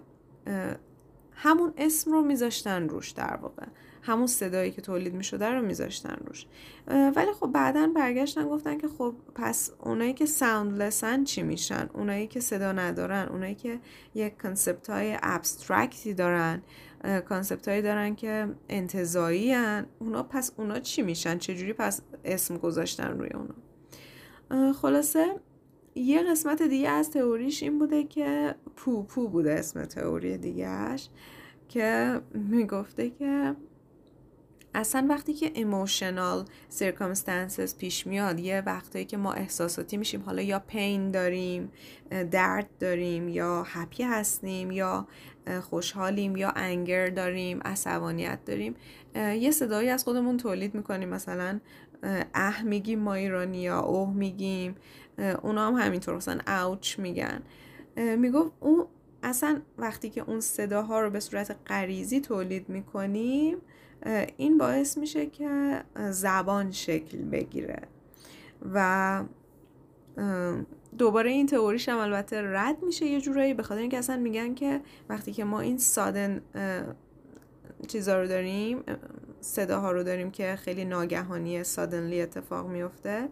[1.32, 3.66] همون اسم رو میذاشتن روش در واقع.
[4.06, 6.46] همون صدایی که تولید می شده رو میذاشتن روش.
[6.88, 12.28] ولی خب بعدا برگشتن گفتن که خب پس اونایی که soundless ن چی میشن؟ اونایی
[12.28, 13.80] که صدا ندارن اونایی که
[14.16, 16.62] یک concept های abstract ی دارن
[17.30, 19.56] concept هایی دارن که انتزاعی.
[20.00, 25.26] اونا پس اونا چی میشن؟ چجوری پس اسم گذاشتن روی اونا؟ خلاصه
[25.96, 31.10] یه قسمت دیگه از تئوریش این بوده که پو پو بوده اسم تئوری دیگهش
[31.70, 33.56] که می‌گفته که
[34.76, 40.60] اصلا وقتی که ایموشنال سرکمستانسز پیش میاد یه وقتایی که ما احساساتی میشیم حالا یا
[40.60, 41.72] پین داریم
[42.32, 45.08] درد داریم یا هپی هستیم یا
[45.62, 48.76] خوشحالیم یا انگر داریم عصبانیت داریم
[49.16, 51.10] یه صدایی از خودمون تولید می‌کنیم.
[51.10, 51.60] مثلا
[52.34, 54.76] اه میگیم ما ایرانی یا اوه میگیم
[55.42, 57.42] اونا هم همینطور مثلا اوچ میگن.
[57.96, 58.86] می‌گفت اون
[59.24, 63.58] اصلا وقتی که اون صداها رو به صورت غریزی تولید می‌کنیم
[64.38, 67.82] این باعث میشه که زبان شکل بگیره
[68.74, 69.24] و
[70.98, 74.82] دوباره این تئوریش هم البته رد میشه یه جورایی به خاطر اینکه اصلا میگن که
[75.10, 76.42] وقتی که ما این سادن
[77.88, 78.84] چیزا رو داریم
[79.42, 83.30] صداها رو داریم که خیلی ناگهانی سادنلی اتفاق میفته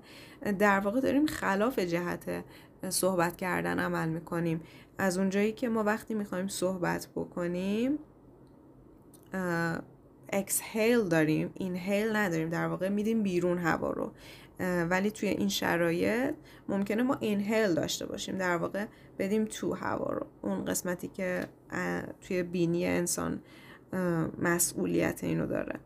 [0.60, 2.44] در واقع داریم خلاف جهت
[2.90, 4.62] صحبت کردن عمل می‌کنیم.
[4.98, 8.00] از اونجایی که ما وقتی می‌خوایم صحبت بکنیم
[10.34, 14.12] اکسهیل داریم اینهیل نداریم در واقع میدیم بیرون هوا رو.
[14.90, 16.34] ولی توی این شرایط
[16.70, 18.86] ممکنه ما اینهیل داشته باشیم در واقع
[19.20, 20.26] بدیم تو هوا رو.
[20.42, 21.48] اون قسمتی که
[22.22, 23.42] توی بینی انسان
[24.40, 25.80] مسئولیت اینو داره.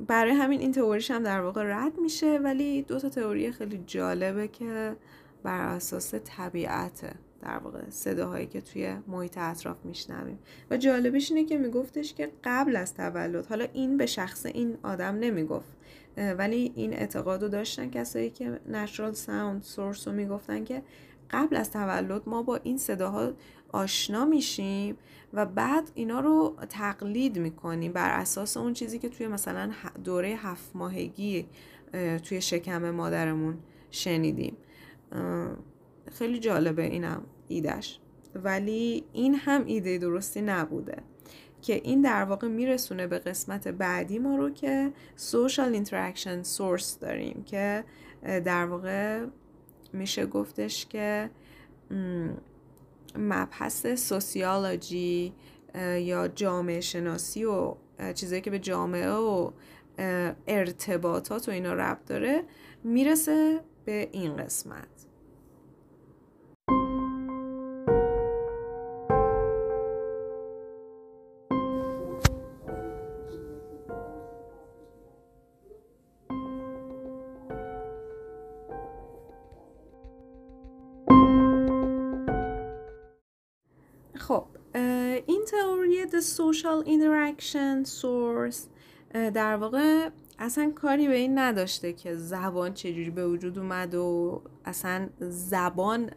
[0.00, 4.48] برای همین این تئوریش هم در واقع رد میشه ولی دو تا تئوری خیلی جالبه
[4.48, 4.96] که
[5.42, 7.12] بر اساس طبیعته.
[7.42, 10.38] در واقع صداهایی که توی محیط اطراف میشنویم.
[10.70, 15.14] و جالبش اینه که میگفتش که قبل از تولد حالا این به شخص این آدم
[15.14, 15.76] نمی‌گفت
[16.16, 20.82] ولی این اعتقاد رو داشتن کسایی که نشرال ساوند سورس رو می‌گفتن که
[21.30, 23.32] قبل از تولد ما با این صداها
[23.72, 24.96] آشنا میشیم
[25.32, 29.70] و بعد اینا رو تقلید می‌کنیم بر اساس اون چیزی که توی مثلا
[30.04, 31.46] دوره هفت ماهگی
[32.24, 33.58] توی شکم مادرمون
[33.90, 34.56] شنیدیم.
[36.12, 38.00] خیلی جالبه اینم ایدش
[38.34, 41.02] ولی این هم ایده درستی نبوده
[41.62, 44.92] که این در واقع میرسونه به قسمت بعدی ما رو که
[45.30, 47.84] social interaction source داریم که
[48.22, 49.26] در واقع
[49.92, 51.30] میشه گفتش که
[53.18, 55.32] مبحث سوسیالوجی
[55.98, 57.74] یا جامعه شناسی و
[58.14, 59.50] چیزایی که به جامعه و
[60.46, 62.44] ارتباطات و اینا ربط داره
[62.84, 64.97] می‌رسه به این قسمت.
[85.50, 88.58] تئوری The Social Interaction Source
[89.14, 95.08] در واقع اصلا کاری به این نداشته که زبان چجوری به وجود اومد و اصلا
[95.20, 96.10] زبان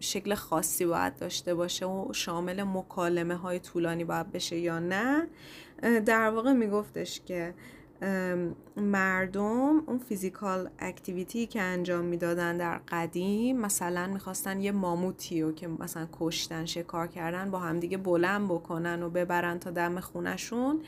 [0.00, 5.26] شکل خاصی باید داشته باشه و شامل مکالمه های طولانی باید بشه یا نه.
[6.06, 7.54] در واقع میگفتش که
[8.76, 15.68] مردم اون فیزیکال اکتیویتی که انجام می‌دادن در قدیم مثلا می‌خواستن یه ماموتی رو که
[15.68, 20.80] مثلا کشتن شکار کردن با همدیگه بلند بکنن و ببرن تا دم خونشون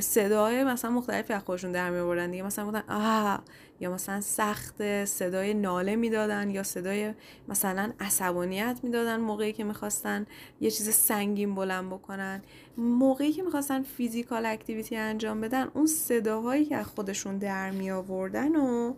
[0.00, 3.42] صدای مثلا مختلفی از خودشون در میبردن دیگه مثلا بودن آه
[3.82, 7.14] یا مثلا سخت صدای ناله می‌دادن یا صدای
[7.48, 10.26] مثلا عصبانیت می‌دادن موقعی که می‌خواستن
[10.60, 12.42] یه چیز سنگین بلند بکنن
[12.76, 18.56] موقعی که می‌خواستن فیزیکال اکتیویتی انجام بدن اون صداهایی که از خودشون در می آوردن
[18.56, 18.94] و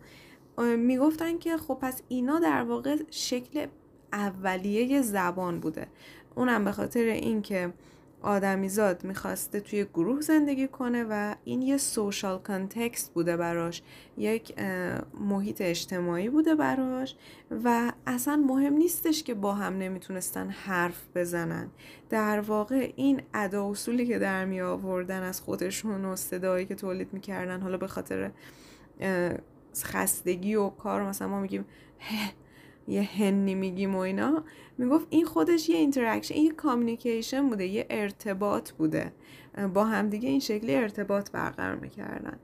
[0.77, 3.67] می‌گفتن که خب پس اینا در واقع شکل
[4.13, 5.87] اولیه زبان بوده.
[6.35, 7.73] اونم به خاطر اینکه
[8.25, 13.83] آدمیزاد می‌خواسته توی گروه زندگی کنه و این یه سوشال کانتکست بوده براش
[14.17, 14.59] یک
[15.21, 17.17] محیط اجتماعی بوده براش
[17.65, 21.69] و اصلا مهم نیستش که با هم نمی‌تونستن حرف بزنن.
[22.11, 27.13] در واقع این ادا اصولی که در می آوردن از خودشون و صدایی که تولید
[27.13, 28.31] می‌کردن حالا به خاطر
[29.85, 31.65] خستگی و کار مثلا ما میگیم
[32.89, 34.45] یه هنی میگیم و اینا
[34.79, 39.13] می‌گفت این خودش یه interaction یه communication بوده یه ارتباط بوده.
[39.75, 42.39] با همدیگه این شکلی ارتباط برقرار می‌کردن.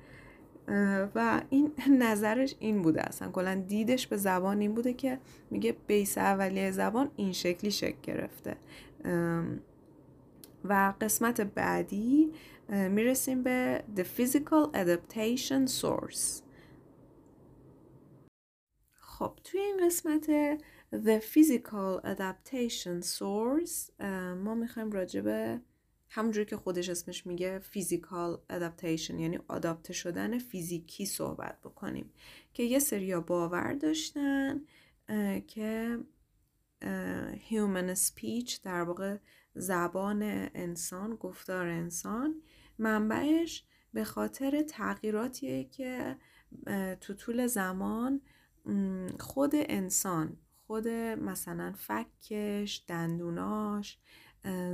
[1.14, 3.30] و این نظرش این بوده اصلا.
[3.30, 5.18] کلا دیدش به زبان این بوده که
[5.50, 8.56] میگه base اولیه زبان این شکلی شکل گرفته.
[10.64, 12.32] و قسمت بعدی
[12.68, 16.49] می‌رسیم به The Physical Adaptation Source.
[19.20, 20.26] خب توی این قسمت
[20.92, 24.04] The Physical Adaptation Source
[24.44, 25.60] ما می‌خوایم راجع به
[26.08, 32.12] همونجوری که خودش اسمش میگه Physical Adaptation یعنی آداپته شدن فیزیکی صحبت بکنیم.
[32.54, 34.60] که یه سریا باور داشتن
[35.46, 35.98] که
[37.50, 39.16] Human Speech در واقع
[39.54, 40.22] زبان
[40.54, 42.42] انسان گفتار انسان
[42.78, 46.16] منبعش به خاطر تغییراتیه که
[47.00, 48.20] تو طول زمان
[49.20, 50.36] خود انسان
[50.66, 53.98] خود مثلا فکش دندوناش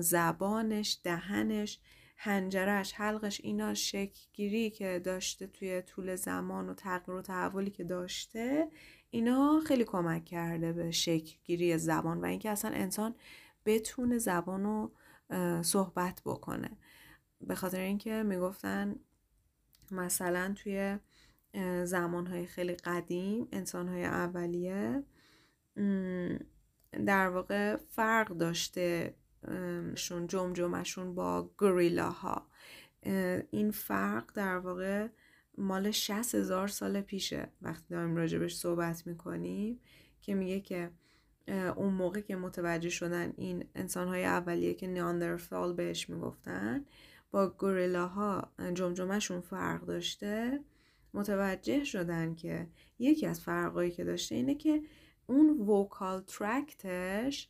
[0.01, 1.81] زبانش دهنش
[2.17, 8.69] هنجرش حلقش اینا شکلگیری که داشته توی طول زمان و تغییر و تحولی که داشته
[9.11, 13.15] اینا خیلی کمک کرده به شکلگیری زبان و اینکه اصلا انسان
[13.65, 14.93] بتونه زبان رو
[15.63, 16.71] صحبت بکنه.
[17.41, 18.97] به خاطر اینکه می‌گفتن
[19.91, 20.99] مثلا توی
[21.85, 25.03] زمانهای خیلی قدیم انسانهای اولیه
[27.07, 29.15] در واقع فرق داشته
[29.95, 32.47] شون جمجمشون با گوریلاها.
[33.51, 35.09] این فرق در واقع
[35.59, 37.49] مال 60 هزار سال پیشه.
[37.63, 39.81] وقتی داریم راجبش صحبت می‌کنیم
[40.21, 40.91] که میگه که
[41.77, 46.85] اون موقع که متوجه شدن این انسانهای اولیه که نیاندرفال بهش می‌گفتن
[47.31, 50.61] با گوریلاها جمجمهشون فرق داشته.
[51.17, 52.67] متوجه شدن که
[52.99, 54.83] یکی از فرقایی که داشته اینه که
[55.27, 57.49] اون vocal tract ش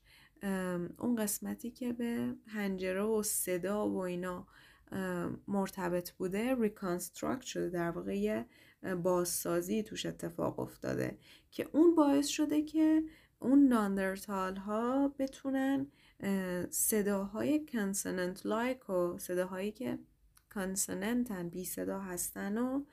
[0.99, 4.47] اون قسمتی که به حنجره و صدا و اینا
[5.49, 8.47] مرتبط بوده reconstruct شده در واقع یه
[9.03, 11.19] بازسازی توش اتفاق افتاده
[11.51, 13.03] که اون باعث شده که
[13.39, 15.87] اون نئاندرتال ها بتونن
[16.71, 19.99] صداهای کنسننت لایک و صداهایی که
[20.49, 22.85] کانسننتن بی صدا هستن و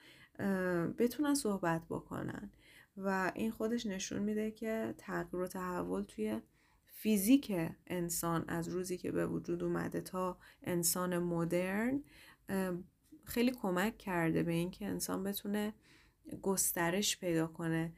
[0.97, 2.51] بتونن صحبت بکنن.
[2.97, 6.41] و این خودش نشون میده که تغییر و تحول توی
[6.85, 7.53] فیزیک
[7.87, 12.03] انسان از روزی که به وجود اومده تا انسان مدرن
[13.23, 15.73] خیلی کمک کرده به اینکه انسان بتونه
[16.41, 17.93] گسترش پیدا کنه.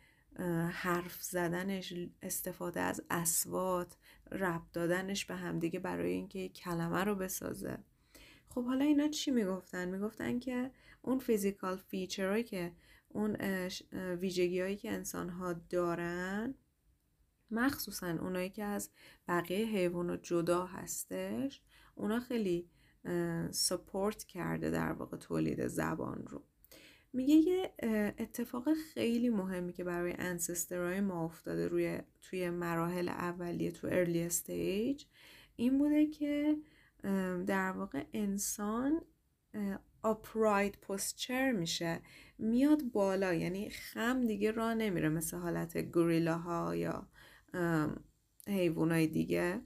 [0.72, 3.98] حرف زدنش استفاده از اصوات
[4.32, 7.78] ربط دادنش به همدیگه برای اینکه کلمه رو بسازه.
[8.50, 10.72] خب حالا اینا چی می‌گفتن؟ می‌گفتن که
[11.06, 12.72] اون physical feature هایی که
[13.10, 13.36] اون
[13.93, 16.56] ویژگی هایی که انسان ها دارن
[17.51, 18.89] مخصوصا اونایی که از
[19.28, 21.62] بقیه حیوانات جدا هستش
[21.95, 22.70] اونا خیلی
[23.52, 26.43] support کرده در واقع تولید زبان رو.
[27.14, 27.74] میگه یه
[28.20, 34.24] اتفاق خیلی مهمی که برای ancestor های ما افتاده روی توی مراحل اولیه تو early
[34.24, 35.06] stage
[35.56, 36.58] این بوده که
[37.47, 39.01] در واقع انسان
[40.06, 41.99] upright posture میشه.
[42.38, 47.08] میاد بالا یعنی خم دیگه راه نمیره مثل حالت گوریلاها یا
[48.47, 49.62] حیوانای دیگه.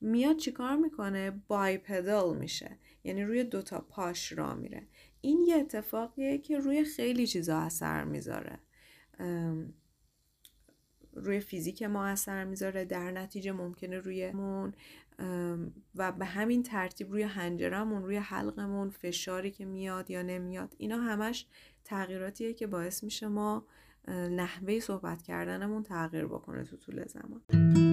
[0.00, 4.86] میاد چیکار می‌کنه؟ bipedal میشه یعنی روی دوتا پاش را میره.
[5.20, 8.58] این یه اتفاقیه که روی خیلی چیزا اثر می‌ذاره.
[11.12, 14.74] روی فیزیک ما اثر می‌ذاره در نتیجه ممکنه روی مون
[15.94, 21.46] و به همین ترتیب روی هنجرمون روی حلقمون فشاری که میاد یا نمیاد اینا همش
[21.84, 23.66] تغییراتیه که باعث میشه ما
[24.08, 27.85] نحوه صحبت کردنمون تغییر بکنه تو طول زمان.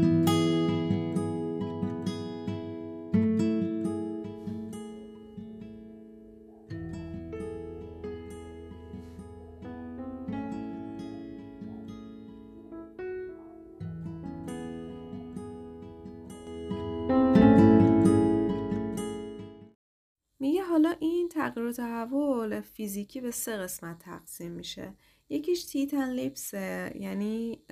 [21.49, 24.93] تغییر تحول فیزیکی به سه قسمت تقسیم میشه.
[25.29, 27.63] یکیش teeth and lips ه یعنی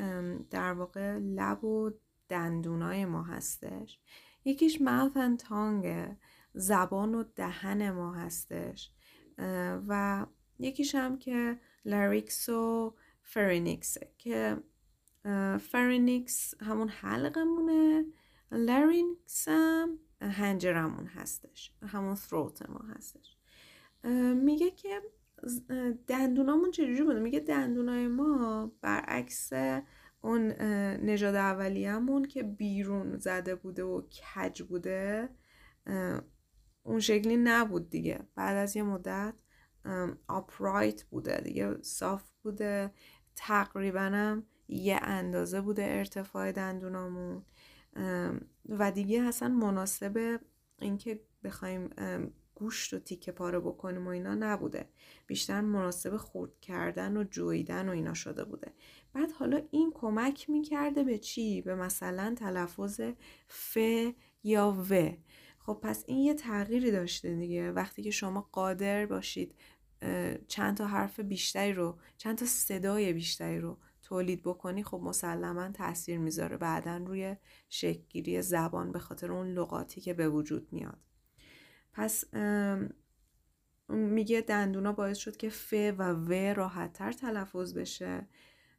[0.50, 1.92] در واقع لب و
[2.30, 4.00] دندونای ما هستش.
[4.46, 6.18] یکیش mouth and tongue ه
[6.54, 8.92] زبان و دهن ما هستش.
[9.88, 10.26] و
[10.60, 14.58] یکیش هم که larynx و pharynx ه که
[15.60, 18.06] pharynx همون حلقمونه
[18.52, 21.74] larynx هم حنجرمون هستش.
[21.82, 23.38] همون throat ما هستش.
[24.36, 25.02] میگه که
[26.08, 29.50] دندونامون چجوری بوده میگه دندونای ما برعکس
[30.22, 30.52] اون
[31.02, 35.30] نژاد اولیه‌مون که بیرون زده بوده و کج بوده
[36.84, 38.20] اون شکلی نبود دیگه.
[38.36, 39.34] بعد از یه مدت
[40.28, 42.92] آپرایت بوده دیگه صاف بوده.
[43.36, 47.46] تقریبا هم یه اندازه بوده ارتفاع دندونامون.
[48.70, 50.40] و دیگه اصلا مناسب
[50.80, 51.90] اینکه بخوایم
[52.62, 54.90] گوشت و تیکه پاره بکنیم و اینا نبوده.
[55.28, 58.74] بیشتر مناسب خورد کردن و جویدن و اینا شده بوده.
[59.14, 63.02] بعد حالا این کمک می‌کرده به چی؟ به مثلا تلفظ
[63.48, 63.78] ف
[64.44, 65.10] یا و.
[65.60, 67.72] خب پس این یه تغییری داشته دیگه.
[67.72, 69.56] وقتی که شما قادر باشید
[70.48, 76.18] چند تا حرف بیشتری رو چند تا صدای بیشتری رو تولید بکنی خب مسلما تاثیر
[76.18, 76.58] می‌ذاره.
[76.58, 77.36] بعدا روی
[77.70, 81.00] شکلگیری زبان به خاطر اون لغاتی که به وجود میاد.
[81.94, 82.24] پس
[83.90, 88.28] میگه دندونا باعث شد که ف و و راحت تر تلفظ بشه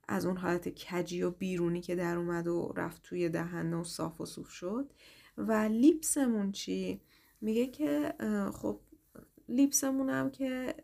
[0.08, 4.20] از اون حالت کجی و بیرونی که در اومد و رفت توی دهن و صاف
[4.20, 4.92] و صوف شد.
[5.36, 7.00] و لیپسمون چی؟
[7.40, 8.14] میگه که
[8.54, 8.80] خب
[9.48, 10.74] لیپسمون هم که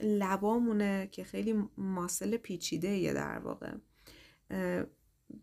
[0.00, 3.74] لبامونه که خیلی ماسل پیچیده یه در واقع.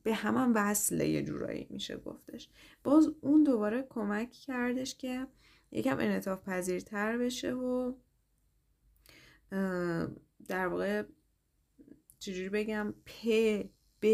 [0.03, 2.49] به همان وصله یه جورایی میشه گفتش.
[2.83, 5.27] باز اون دوباره کمک کردش که
[5.71, 7.93] یکم انعطاف پذیرتر بشه و
[10.47, 11.03] در واقع
[12.19, 13.27] چجوری بگم پ
[14.01, 14.05] ب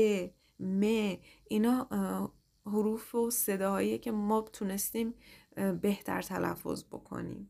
[0.60, 1.14] م
[1.47, 1.88] اینا
[2.66, 5.14] حروف و صداهایی که ما تونستیم
[5.82, 7.49] بهتر تلفظ بکنیم.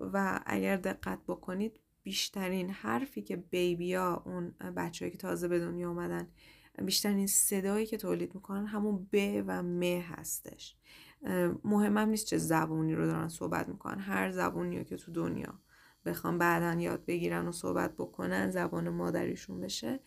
[0.00, 6.28] و اگر دقت بکنید بیشترین حرفی که بیبیا اون بچههایی که تازه به دنیا آمدن
[6.84, 10.76] بیشترین صدایی که تولید می‌کنن همون ب و م هستش.
[11.64, 13.98] مهمم نیست چه زبونی رو دارن صحبت می‌کنن.
[13.98, 15.54] هر زبونی رو که تو دنیا
[16.04, 20.00] بخوام بعدا یاد بگیرن و صحبت بکنن زبان مادریشون بشه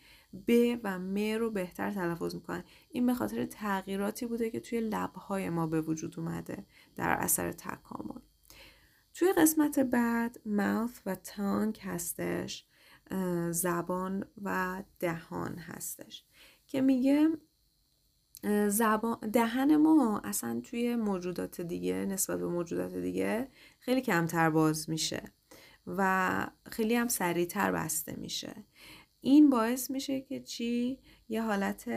[0.48, 2.64] ب و م رو بهتر تلفظ می‌کنن.
[2.90, 8.20] این به خاطر تغییراتی بوده که توی لبهای ما به وجود اومده در اثر تکامل.
[9.14, 12.66] توی قسمت بعد ماوث و تانک هستش
[13.50, 16.24] زبان و دهان هستش.
[16.66, 17.28] که میگه
[18.68, 25.22] زبان دهن ما اصلا توی موجودات دیگه نسبت به موجودات دیگه خیلی کمتر باز میشه
[25.86, 28.64] و خیلی هم سریعتر بسته میشه.
[29.20, 31.90] این باعث میشه که چی؟ یه حالت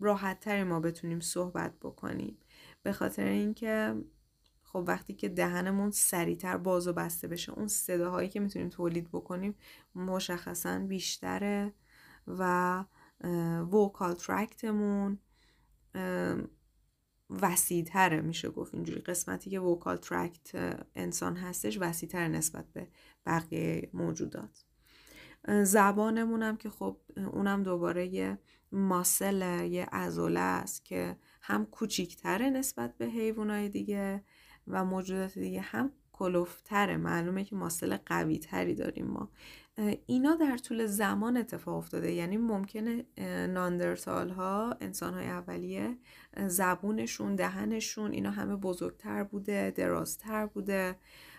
[0.00, 2.38] راحتتری ما بتونیم صحبت بکنیم.
[2.82, 3.94] به خاطر اینکه
[4.62, 9.54] خب وقتی که دهنمون سریعتر باز و بسته بشه اون صداهایی که می‌تونیم تولید بکنیم
[9.94, 11.72] مشخصا بیشتره
[12.26, 12.84] و
[13.72, 15.18] vocal tractمون
[17.30, 19.00] وسیعتره میشه گفت اینجوری.
[19.00, 22.88] قسمتی که vocal tract انسان هستش وسیعتر نسبت به
[23.26, 24.64] بقیه موجودات.
[25.62, 28.38] زبانمون هم که خب اونم دوباره یه
[28.72, 34.24] muscle یه عضله است که هم کوچیکتره نسبت به حیوانات دیگه
[34.66, 36.96] و موجودات دیگه هم کلوفتره.
[36.96, 39.30] معلومه که ماسل قوی تری داریم ما.
[40.06, 42.12] اینا در طول زمان اتفاق افتاده.
[42.12, 43.04] یعنی ممکنه
[43.46, 45.96] ناندرتال ها انسان های اولیه
[46.46, 50.96] زبونشون دهنشون اینا همه بزرگتر بوده درازتر بوده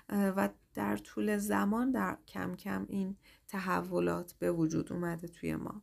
[0.09, 3.15] و در طول زمان در کم کم این
[3.47, 5.81] تحولات به وجود اومده توی ما.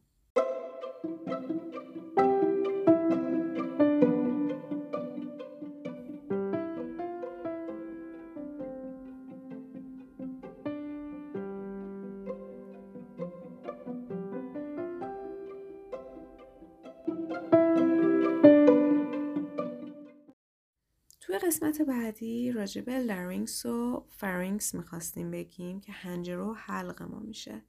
[21.48, 27.62] قسمت بعدی راجب larynx و pharynx می‌خواستیم بگیم که حنجره و حلق ما میشه.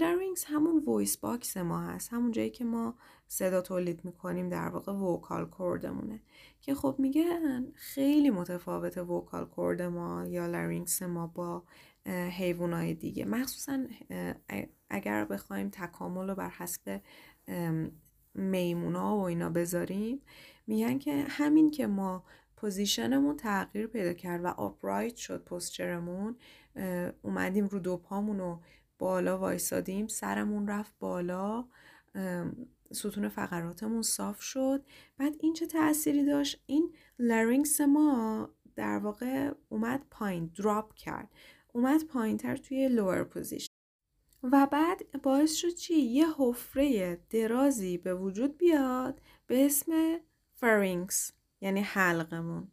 [0.00, 2.94] larynx همون voice box ما هست همون جایی که ما
[3.26, 6.22] صدا تولید می‌کنیم در واقع vocal cordمونه
[6.60, 11.64] که خب میگن خیلی متفاوت vocal cord ما یا larynx ما با
[12.06, 13.24] حیوانات دیگه.
[13.24, 13.84] مخصوصا
[14.90, 17.02] اگر بخوایم تکامل رو بر حسب
[18.34, 20.20] میمونا و اینا بذاریم
[20.66, 22.24] میگن که همین که ما
[22.56, 26.36] positionمون تغییر پیدا کرد و upright شد postureمون
[27.22, 28.60] اومدیم رو دو پامون رو
[28.98, 31.64] بالا وایسادیم سرمون رفت بالا
[32.92, 34.84] ستون فقراتمون صاف شد.
[35.18, 41.28] بعد این چه تأثیری داشت؟ این larynx ما در واقع اومد پایین drop کرد.
[41.72, 43.72] اومد پایین تر توی lower position
[44.42, 50.18] و بعد باعث شد چی؟ یه حفره درازی به وجود بیاد به اسم
[50.54, 51.32] فرینکس
[51.66, 52.68] یعنی حلقمون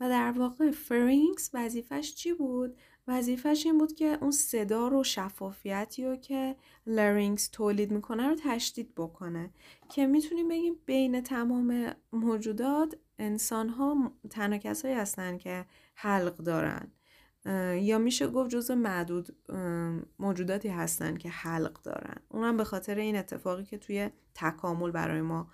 [0.00, 2.78] و در واقع pharynx وظیفش چی بود؟
[3.08, 8.94] وظیفش این بود که اون صدا رو شفافیتی رو که larynx تولید می‌کنه رو تشدید
[8.94, 9.50] بکنه.
[9.88, 16.92] که می‌تونیم بگیم بین تمام موجودات انسان ها تنها کسایی هستن که حلق دارن.
[17.80, 19.36] یا میشه گفت جز معدود
[20.18, 22.16] موجوداتی هستن که حلق دارن.
[22.28, 25.50] اونم به خاطر این اتفاقی که توی تکامل برای ما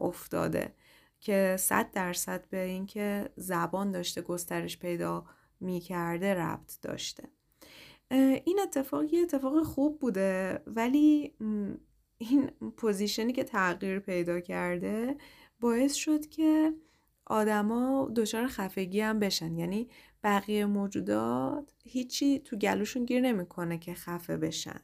[0.00, 0.74] افتاده.
[1.20, 5.24] که صد درصد به اینکه زبان داشته گسترش پیدا
[5.60, 7.28] می‌کرده ربط داشته.
[8.44, 11.34] این اتفاق یه اتفاق خوب بوده ولی
[12.18, 15.16] این پوزیشنی که تغییر پیدا کرده
[15.60, 16.72] باعث شد که
[17.26, 19.56] آدما دچار خفگی هم بشن.
[19.56, 19.88] یعنی
[20.24, 24.80] بقیه موجودات هیچی تو گلوشون گیر نمی‌کنه که خفه بشن.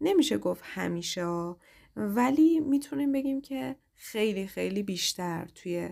[0.00, 1.54] نمیشه گفت همیشه
[1.96, 5.90] ولی می‌تونیم بگیم که خیلی خیلی بیشتر توی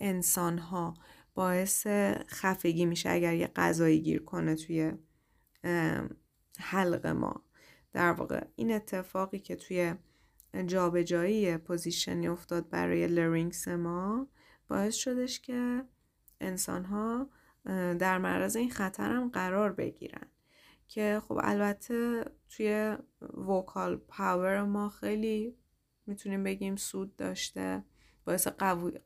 [0.00, 0.94] انسان ها
[1.34, 1.86] باعث
[2.26, 4.92] خفگی میشه اگر یه غذایی گیر کنه توی
[6.58, 7.44] حلق ما.
[7.92, 9.94] در واقع این اتفاقی که توی
[10.66, 14.28] جابجایی positionی افتاد برای larynx ما
[14.68, 15.84] باعث شدش که
[16.40, 17.30] انسان ها
[17.98, 20.26] در معرض این خطر هم قرار بگیرن.
[20.88, 22.96] که خب البته توی
[23.48, 25.56] وکال پاور ما خیلی
[26.06, 27.84] می‌تونیم بگیم سود داشته.
[28.24, 28.46] باعث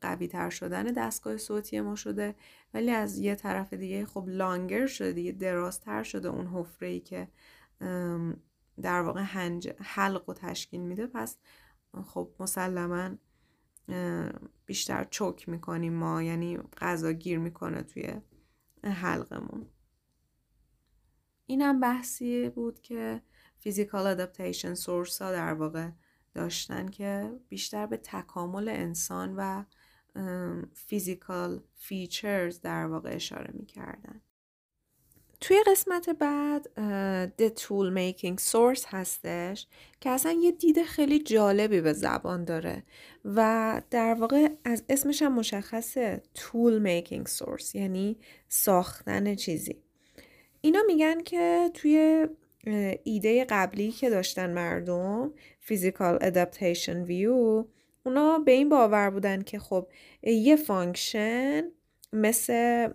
[0.01, 2.35] قوی, تر شدن دستگاه صوتی ما شده.
[2.73, 7.27] ولی از یه طرف دیگه خب لانگر شده دیگه درازتر شده اون حفره ای که
[8.81, 11.07] در واقع هنج حلق و تشکیل میده.
[11.07, 11.37] پس
[12.05, 13.09] خب مسلما
[14.65, 16.23] بیشتر choke می‌کنیم ما.
[16.23, 18.21] یعنی غذا گیر می‌کنه توی
[18.83, 19.65] حلقمون.
[21.45, 23.21] اینم بحثی بود که
[23.57, 25.89] physical adaptation source ها در واقع
[26.37, 29.63] داشتن که بیشتر به تکامل انسان و
[30.73, 34.21] physical features در واقع اشاره می‌کردن.
[35.41, 36.65] توی قسمت بعد
[37.37, 39.67] The Tool Making Source هستش
[40.01, 42.83] که اصلا یه دید خیلی جالبی به زبان داره
[43.25, 48.17] و در واقع از اسمش هم مشخصه Tool Making Source یعنی
[48.49, 49.75] ساختن چیزی.
[50.61, 52.27] اینا میگن که توی
[53.03, 57.65] ایده قبلی که داشتن مردم physical adaptation view
[58.05, 59.87] اونا به این باور بودن که خب
[60.23, 61.63] یه function
[62.13, 62.87] مثل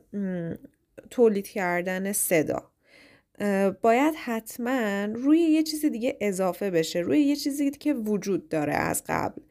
[1.11, 2.71] تولید کردن صدا.
[3.83, 9.05] باید حتما روی یه چیز دیگه اضافه بشه روی یه چیزی که وجود داره از
[9.07, 9.43] قبل.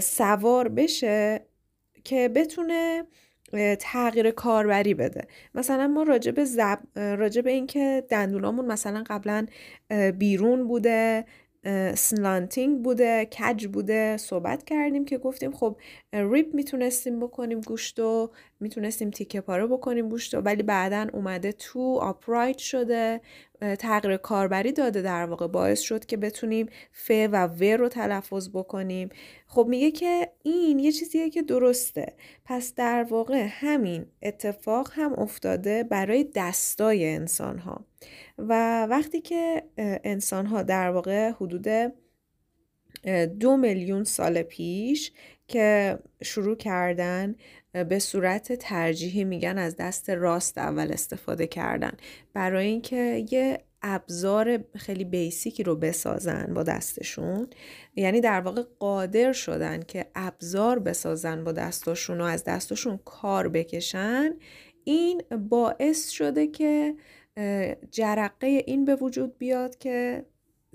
[0.00, 1.46] سوار بشه
[2.04, 3.06] که بتونه
[3.80, 5.26] تغییر کاربری بده.
[5.54, 6.78] مثلا ما راجع به زب...
[6.96, 9.46] راجع به اینکه دندونامون مثلا قبلا
[10.18, 11.24] بیرون بوده
[11.94, 15.76] سلانتینگ بوده کج بوده صحبت کردیم که گفتیم خب
[16.12, 18.30] ریپ می‌تونستیم بکنیم گوشت و
[18.60, 23.20] می‌تونستیم تیکه پاره بکنیم گوشت ولی بعدا اومده تو آپرایت شده
[23.78, 29.08] تغییر کاربری داده در واقع باعث شد که بتونیم ف و و رو تلفظ بکنیم.
[29.46, 32.14] خب میگه که این یه چیزیه که درسته.
[32.44, 37.84] پس در واقع همین اتفاق هم افتاده برای دستای انسان ها
[38.38, 39.62] و وقتی که
[40.04, 41.92] انسان ها در واقع حدود
[43.40, 45.12] دو میلیون سال پیش
[45.48, 47.34] که شروع کردن
[47.88, 51.92] به صورت ترجیحی میگن از دست راست اول استفاده کردن.
[52.34, 57.48] برای اینکه یه ابزار خیلی بیسیکی رو بسازن با دستشون.
[57.96, 64.30] یعنی در واقع قادر شدن که ابزار بسازن با دستشون و از دستشون کار بکشن.
[64.84, 66.94] این باعث شده که
[67.90, 70.24] جرقه این به وجود بیاد که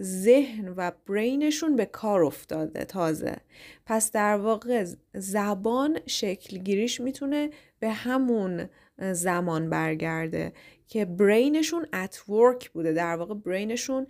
[0.02, 3.38] ذهن و برینشون به کار افتاده تازه.
[3.86, 8.70] پس در واقع زبان شکل گیریش می‌تونه به همون
[9.12, 10.54] زمان برگرده
[10.88, 12.94] که برینشون ات ورک بوده.
[12.94, 14.08] در واقع برینشون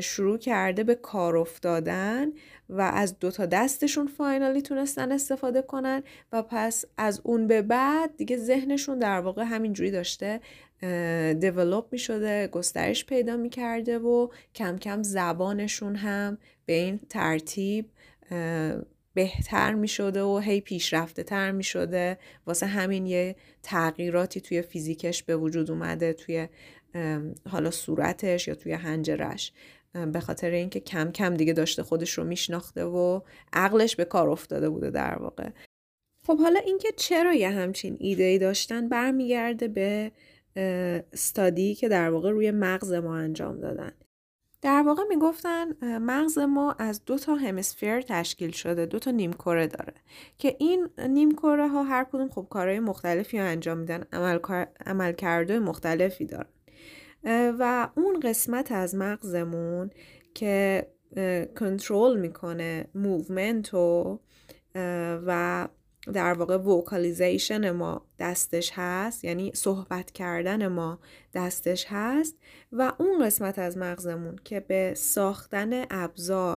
[0.00, 2.32] شروع کرده به کار افتادن
[2.68, 6.02] و از دوتا دستشون فاینالی تونستن استفاده کنن
[6.32, 10.40] و پس از اون به بعد دیگه ذهنشون در واقع همینجوری داشته
[11.40, 17.90] دیولوب می شده گسترش پیدا می کرده و کم کم زبانشون هم به این ترتیب
[19.14, 25.22] بهتر می شده و هی پیشرفته تر می شده واسه همین یه تغییراتی توی فیزیکش
[25.22, 26.48] به وجود اومده توی
[27.48, 29.52] حالا صورتش یا توی هنجرش
[30.12, 33.20] به خاطر اینکه کم کم دیگه داشته خودش رو میشناخته و
[33.52, 35.50] عقلش به کار افتاده بوده در واقع.
[36.26, 40.12] خب حالا اینکه چرا یه همچین ایده ای داشتن برمیگرده به
[40.56, 43.92] استادی که در واقع روی مغز ما انجام دادن.
[44.62, 49.94] در واقع می‌گفتن مغز ما از دو تا hemisphere تشکیل شده دو تا نیمکره داره
[50.38, 54.04] که این نیمکره ها هر کدوم خب کارهای مختلفی رو انجام میدن
[54.86, 56.50] عملکردهای مختلفی دارن.
[57.58, 59.90] و اون قسمت از مغزمون
[60.34, 60.86] که
[61.58, 64.18] کنترل می‌کنه movement و
[65.26, 65.68] و
[66.12, 70.98] در واقع vocalization ما دستش هست یعنی صحبت کردن ما
[71.34, 72.36] دستش هست
[72.72, 76.54] و اون قسمت از مغزمون که به ساختن ابزار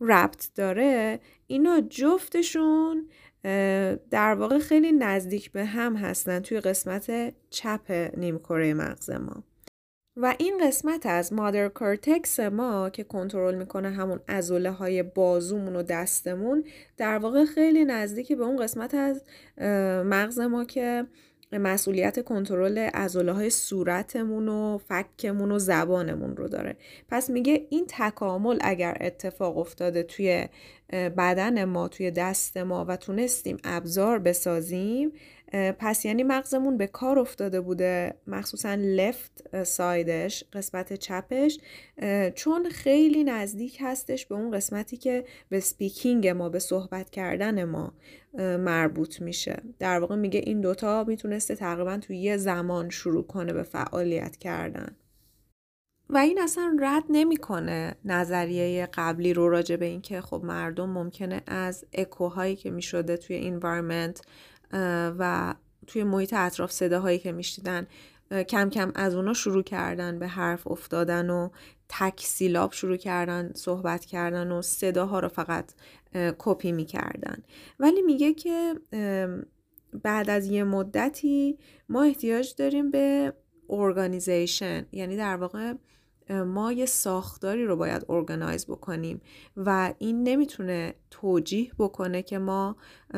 [0.00, 3.08] ربط داره اینا جفتشون
[4.10, 9.44] در واقع خیلی نزدیک به هم هستن توی قسمت چپ نیمکره مغز ما.
[10.22, 15.82] و این قسمت از مادر کارتکس ما که کنترل می‌کنه همون ازوله های بازومون و
[15.82, 16.64] دستمون
[16.96, 19.22] در واقع خیلی نزدیک به اون قسمت از
[20.04, 21.06] مغز ما که
[21.52, 26.76] مسئولیت کنترل عضله های صورتمون و فکمون و زبانمون رو داره.
[27.08, 30.48] پس میگه این تکامل اگر اتفاق افتاده توی
[30.92, 35.12] بدن ما توی دست ما و تونستیم ابزار بسازیم
[35.52, 41.58] پس یعنی مغزمون به کار افتاده بوده مخصوصا left sideش قسمت چپش
[42.34, 47.92] چون خیلی نزدیک هستش به اون قسمتی که به speaking ما به صحبت کردن ما
[48.58, 49.62] مربوط میشه.
[49.78, 54.96] در واقع میگه این دوتا می‌تونسته تقریبا توی یه زمان شروع کنه به فعالیت کردن.
[56.10, 61.84] و این اصلا رد نمی‌کنه نظریه قبلی رو راجع به اینکه خب مردم ممکنه از
[61.92, 64.22] اکوهایی که می‌شده توی انوایرمنت
[65.18, 65.54] و
[65.86, 67.86] توی محیط اطراف صداهایی که میشیدن
[68.48, 71.48] کم کم از اونا شروع کردن به حرف افتادن و
[71.88, 75.72] تک سیلاب شروع کردن صحبت کردن و صداها رو فقط
[76.38, 77.42] کپی می‌کردن.
[77.78, 78.74] ولی میگه که
[80.02, 81.58] بعد از یه مدتی
[81.88, 83.32] ما احتیاج داریم به
[83.68, 85.74] organization یعنی در واقع
[86.30, 89.20] ما یه ساختاری رو باید organize بکنیم
[89.56, 92.76] و این نمی‌تونه توجیه بکنه که ما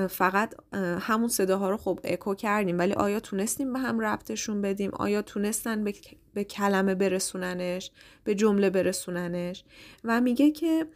[0.08, 0.54] فقط
[1.00, 5.84] همون صداها رو خب اکو کردیم ولی آیا تونستیم به هم ربطشون بدیم؟ آیا تونستن
[5.84, 5.94] به,
[6.34, 7.90] به کلمه برسوننش؟
[8.24, 9.64] به جمله برسوننش؟
[10.04, 10.86] و میگه که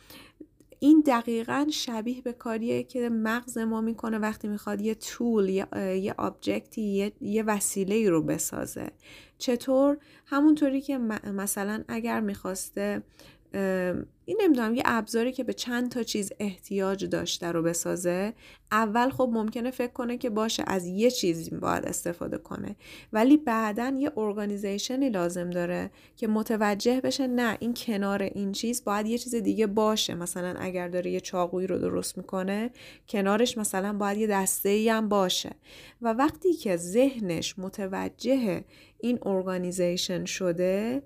[0.80, 5.66] این دقیقا شبیه به کاریه که مغز ما می‌کنه وقتی می‌خواد یه تول یه,
[6.18, 8.90] آبجکتی یه, یه وسیله رو بسازه.
[9.38, 13.02] چطور؟ همونطوری که مثلا اگر می‌خواسته
[14.24, 18.32] این نمی‌دونم یه ابزاری که به چند تا چیز احتیاج داشته رو بسازه
[18.72, 22.76] اول خب ممکنه فکر کنه که باشه از یه چیزی باید استفاده کنه.
[23.12, 29.06] ولی بعدا یه organizationی لازم داره که متوجه بشه نه این کنار این چیز باید
[29.06, 30.14] یه چیز دیگه باشه.
[30.14, 32.70] مثلا اگر داره یه چاقویی رو درست می‌کنه
[33.08, 35.50] کنارش مثلا باید یه دسته ای هم باشه.
[36.02, 38.64] و وقتی که ذهنش متوجه
[38.98, 41.02] این organization شده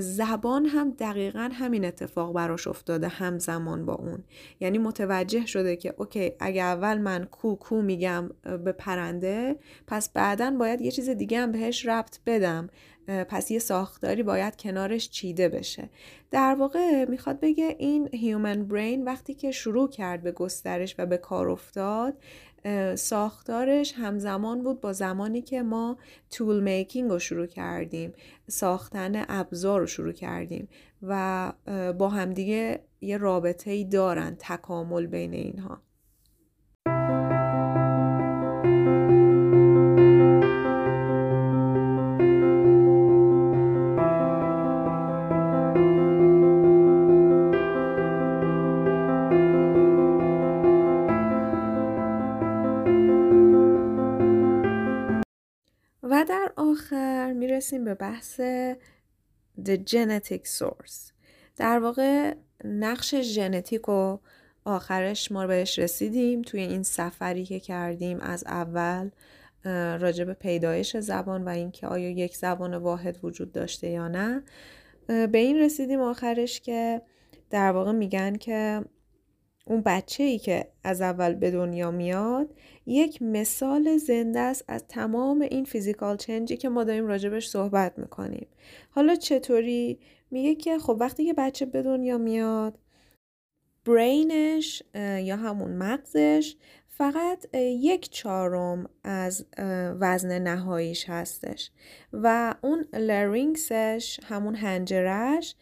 [0.00, 4.24] زبان هم دقیقا همین اتفاق براش افتاده همزمان با اون.
[4.60, 8.30] یعنی متوجه شده که okay اگه اول من کو کو میگم
[8.64, 9.56] به پرنده
[9.86, 12.68] پس بعدا باید یه چیز دیگه هم بهش ربط بدم.
[13.06, 15.90] پس یه ساختاری باید کنارش چیده بشه.
[16.30, 21.16] در واقع می‌خواد بگه این هیومن برین وقتی که شروع کرد به گسترش و به
[21.16, 22.14] کار افتاد
[22.94, 25.96] ساختارش همزمان بود با زمانی که ما
[26.30, 28.12] تول میکینگ رو شروع کردیم.
[28.48, 30.68] ساختن ابزار رو شروع کردیم
[31.02, 31.52] و
[31.98, 35.83] با همدیگه یه رابطه ای دارن تکامل بین اینها.
[57.54, 58.40] می‌رسیم به بحث
[59.64, 61.12] The Genetic Source.
[61.56, 62.34] در واقع
[62.64, 64.18] نقش ژنتیک و
[64.64, 69.10] آخرش ما بهش رسیدیم توی این سفری که کردیم از اول
[70.00, 74.42] راجع به پیدایش زبان و اینکه آیا یک زبان واحد وجود داشته یا نه.
[75.06, 77.02] به این رسیدیم آخرش که
[77.50, 78.84] در واقع میگن که
[79.64, 82.54] اون بچه ای که از اول به دنیا میاد
[82.86, 88.46] یک مثال زنده است از تمام این فیزیکال چنجی که ما داریم راجبش صحبت می‌کنیم.
[88.90, 89.98] حالا چطوری؟
[90.30, 92.78] میگه که خب وقتی که بچه به دنیا میاد
[93.84, 94.82] برینش
[95.22, 96.56] یا همون مغزش
[96.88, 99.46] فقط یک چهارم از
[100.00, 101.70] وزن نهاییش هستش
[102.12, 105.54] و اون لرینگسش همون هنجرش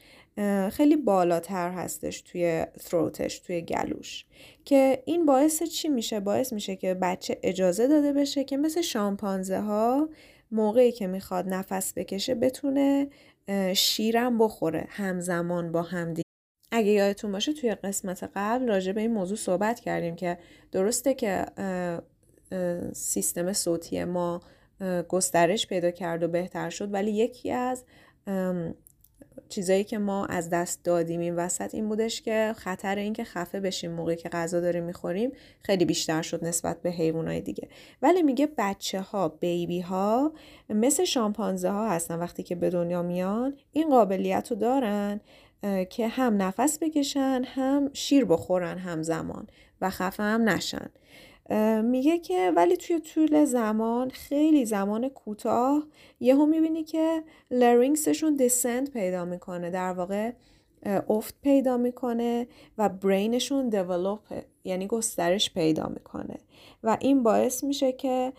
[0.72, 4.24] خیلی بالاتر هستش توی ثروتش توی گلوش.
[4.64, 9.60] که این باعث چی میشه؟ باعث میشه که بچه اجازه داده بشه که مثل شامپانزه
[9.60, 10.08] ها
[10.50, 13.08] موقعی که می‌خواد نفس بکشه بتونه
[13.74, 16.22] شیرم بخوره همزمان با همدیگه.
[16.70, 20.38] اگه یادتون باشه توی قسمت قبل راجع به این موضوع صحبت کردیم که
[20.72, 21.46] درسته که
[22.92, 24.40] سیستم صوتی ما
[25.08, 27.84] گسترش پیدا کرد و بهتر شد ولی یکی از
[29.52, 33.92] چیزایی که ما از دست دادیم این وسط این بودش که خطر اینکه خفه بشیم
[33.92, 35.32] موقعی که غذا داریم می‌خوریم
[35.62, 37.68] خیلی بیشتر شد نسبت به حیوانات دیگه.
[38.02, 40.32] ولی میگه بچه ها بیبی ها
[40.68, 45.20] مثل شامپانزه ها هستن وقتی که به دنیا میان این قابلیت رو دارن
[45.90, 49.46] که هم نفس بکشن هم شیر بخورن همزمان
[49.80, 50.90] و خفه هم نشن.
[51.84, 55.86] میگه که ولی توی طول زمان خیلی زمان کوتاه
[56.20, 59.70] یهو می‌بینی که لرینگسشون دسنت پیدا می‌کنه.
[59.70, 60.32] در واقع
[60.86, 62.46] افت پیدا می‌کنه
[62.78, 66.38] و برینشون دیولوپ یعنی گسترش پیدا می‌کنه.
[66.82, 68.32] و این باعث میشه که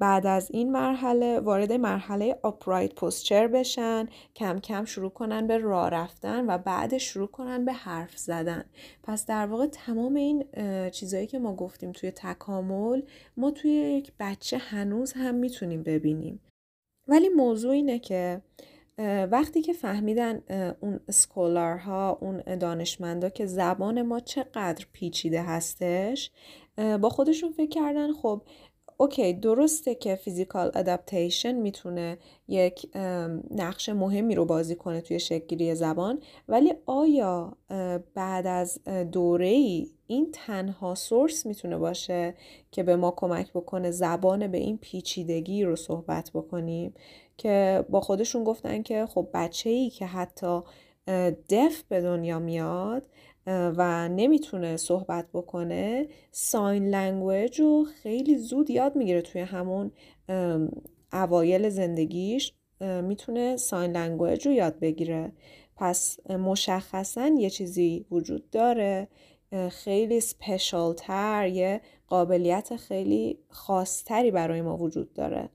[0.00, 5.88] بعد از این مرحله وارد مرحله آپرایت پوسچر بشن کم کم شروع کنن به راه
[5.88, 8.64] رفتن و بعد شروع کنن به حرف زدن.
[9.02, 10.44] پس در واقع تمام این
[10.90, 13.02] چیزهایی که ما گفتیم توی تکامل
[13.36, 16.40] ما توی یک بچه هنوز هم می‌تونیم ببینیم.
[17.08, 18.40] ولی موضوع اینه که
[19.30, 20.42] وقتی که فهمیدن
[20.80, 26.30] اون scholar ها اون دانشمندا که زبان ما چقدر پیچیده هستش
[26.76, 28.42] با خودشون فکر کردن خب
[29.00, 32.96] okay درسته که physical adaptation می‌تونه یک
[33.50, 37.56] نقش مهمی رو بازی کنه توی شکلگیری زبان ولی آیا
[38.14, 38.80] بعد از
[39.12, 42.34] دوره ای این تنها source می‌تونه باشه
[42.70, 46.94] که به ما کمک بکنه زبان به این پیچیدگی رو صحبت بکنیم؟
[47.40, 50.60] که با خودشون گفتن که خب بچه ای که حتی
[51.48, 53.02] deaf به دنیا میاد
[53.46, 59.92] و نمی‌تونه صحبت بکنه sign language رو خیلی زود یاد می‌گیره توی همون
[61.12, 65.32] اوایل زندگیش می‌تونه sign language رو یاد بگیره.
[65.76, 69.08] پس مشخصا یه چیزی وجود داره
[69.70, 75.48] خیلی سپیشال تر یه قابلیت خیلی خاصتری برای ما وجود داره.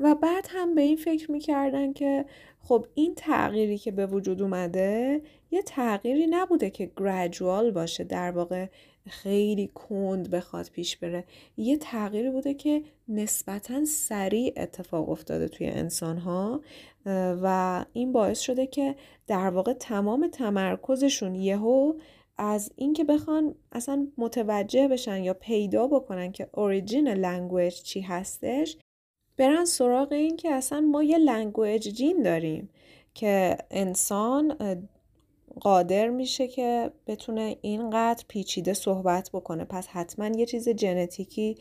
[0.00, 2.24] و بعد هم به این فکر می‌کردن که
[2.62, 8.66] خب این تغییری که به وجود اومده یه تغییری نبوده که گرجوال باشه در واقع
[9.08, 11.24] خیلی کند بخواد پیش بره.
[11.56, 16.60] یه تغییری بوده که نسبتا سریع اتفاق افتاده توی انسان ها
[17.42, 18.94] و این باعث شده که
[19.26, 21.94] در واقع تمام تمرکزشون یهو
[22.38, 28.76] از اینکه بخوان اصلا متوجه بشن یا پیدا بکنن که origin language چی هستش
[29.36, 32.68] برن سراغ این که اصلا ما یه language gene داریم
[33.14, 34.56] که انسان
[35.60, 39.64] قادر میشه که بتونه اینقدر پیچیده صحبت بکنه.
[39.64, 41.56] پس حتما یه چیز ژنتیکی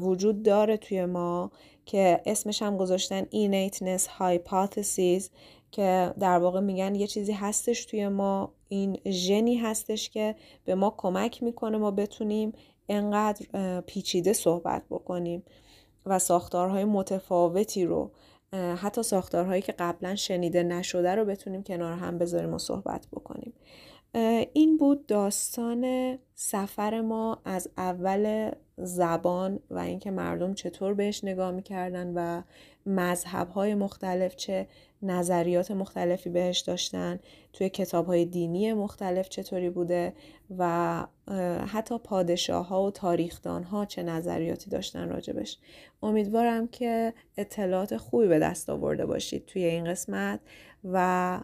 [0.00, 1.50] وجود داره توی ما
[1.86, 5.24] که اسمش هم گذاشتن innateness hypothesis
[5.72, 8.52] که در واقع میگن یه چیزی هستش توی ما.
[8.68, 10.34] این ژنی هستش که
[10.64, 12.52] به ما کمک می‌کنه ما بتونیم
[12.88, 15.42] انقدر پیچیده صحبت بکنیم.
[16.06, 18.10] و ساختارهای متفاوتی رو
[18.52, 23.52] حتی ساختارهایی که قبلا شنیده نشده رو بتونیم کنار هم بذاریم و صحبت بکنیم.
[24.52, 32.12] این بود داستان سفر ما از اول زبان و اینکه مردم چطور بهش نگاه می‌کردن
[32.14, 32.42] و
[32.86, 34.66] مذهب های مختلف چه
[35.02, 37.18] نظریات مختلفی بهش داشتن
[37.52, 40.12] توی کتاب های دینی مختلف چطوری بوده
[40.58, 41.06] و
[41.66, 45.58] حتی پادشاه ها و تاریخدان ها چه نظریاتی داشتن راجبش.
[46.02, 50.40] امیدوارم که اطلاعات خوبی به دست آورده باشید توی این قسمت
[50.84, 51.40] و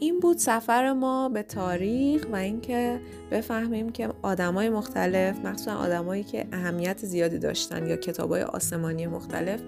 [0.00, 6.46] این بود سفر ما به تاریخ و اینکه بفهمیم که آدمای مختلف مخصوصا آدمایی که
[6.52, 9.60] اهمیت زیادی داشتن یا کتابای آسمانی مختلف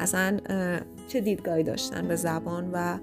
[0.00, 0.38] اصلا
[1.08, 2.98] چه دیدگاهی داشتن به زبان و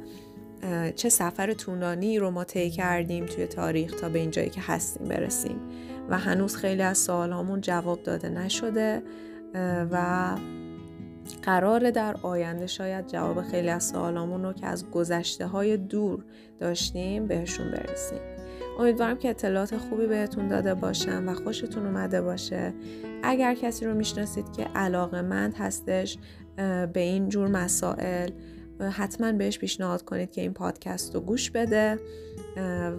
[0.95, 5.59] چه سفر طولانی رو ما طی کردیم توی تاریخ تا به اینجایی که هستیم برسیم.
[6.09, 9.03] و هنوز خیلی از سوالامون جواب داده نشده
[9.91, 10.27] و
[11.41, 16.25] قراره در آینده شاید جواب خیلی از سوالامون رو که از گذشته های دور
[16.59, 18.19] داشتیم بهشون برسیم.
[18.79, 22.73] امیدوارم که اطلاعات خوبی بهتون داده باشم و خوشتون اومده باشه.
[23.23, 26.17] اگر کسی رو می‌شناسید که علاقه مند هستش
[26.93, 28.29] به این جور مسائل
[28.79, 31.99] حتما بهش پیشنهاد کنید که این پادکست رو گوش بده.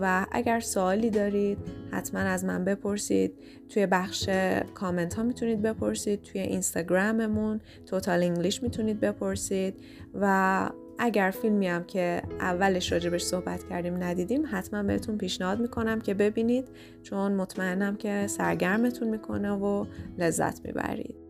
[0.01, 1.59] و اگر سوالی دارید
[1.91, 3.35] حتما از من بپرسید.
[3.69, 4.29] توی بخش
[4.75, 6.23] کامنت ها می‌تونید بپرسید.
[6.23, 9.75] توی اینستاگراممون توتال انگلیش می‌تونید بپرسید.
[10.15, 16.15] و اگر فیلمی هم که اولش راجبش صحبت کردیم ندیدیم حتما بهتون پیشنهاد می‌کنم که
[16.15, 16.69] ببینید.
[17.03, 19.85] چون مطمئنم که سرگرمتون می‌کنه و
[20.19, 21.24] لذت می‌برید.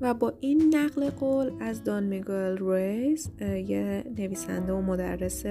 [0.00, 5.44] و با این نقل قول از دان میگل رویز یه نویسنده و مدرس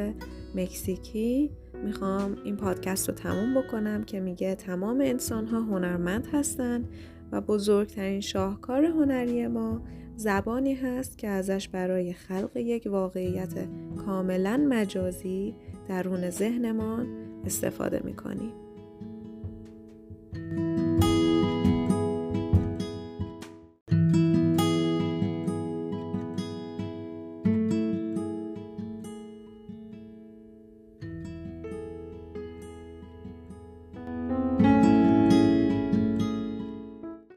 [0.55, 1.51] مکزیکی
[1.83, 6.89] می‌خوام این پادکست رو تموم بکنم که میگه تمام انسان ها هنرمند هستند
[7.31, 9.81] و بزرگترین شاهکار هنری ما
[10.15, 13.53] زبانی هست که ازش برای خلق یک واقعیت
[14.05, 15.55] کاملا مجازی
[15.87, 17.07] درون ذهنمان
[17.45, 18.68] استفاده می‌کنیم.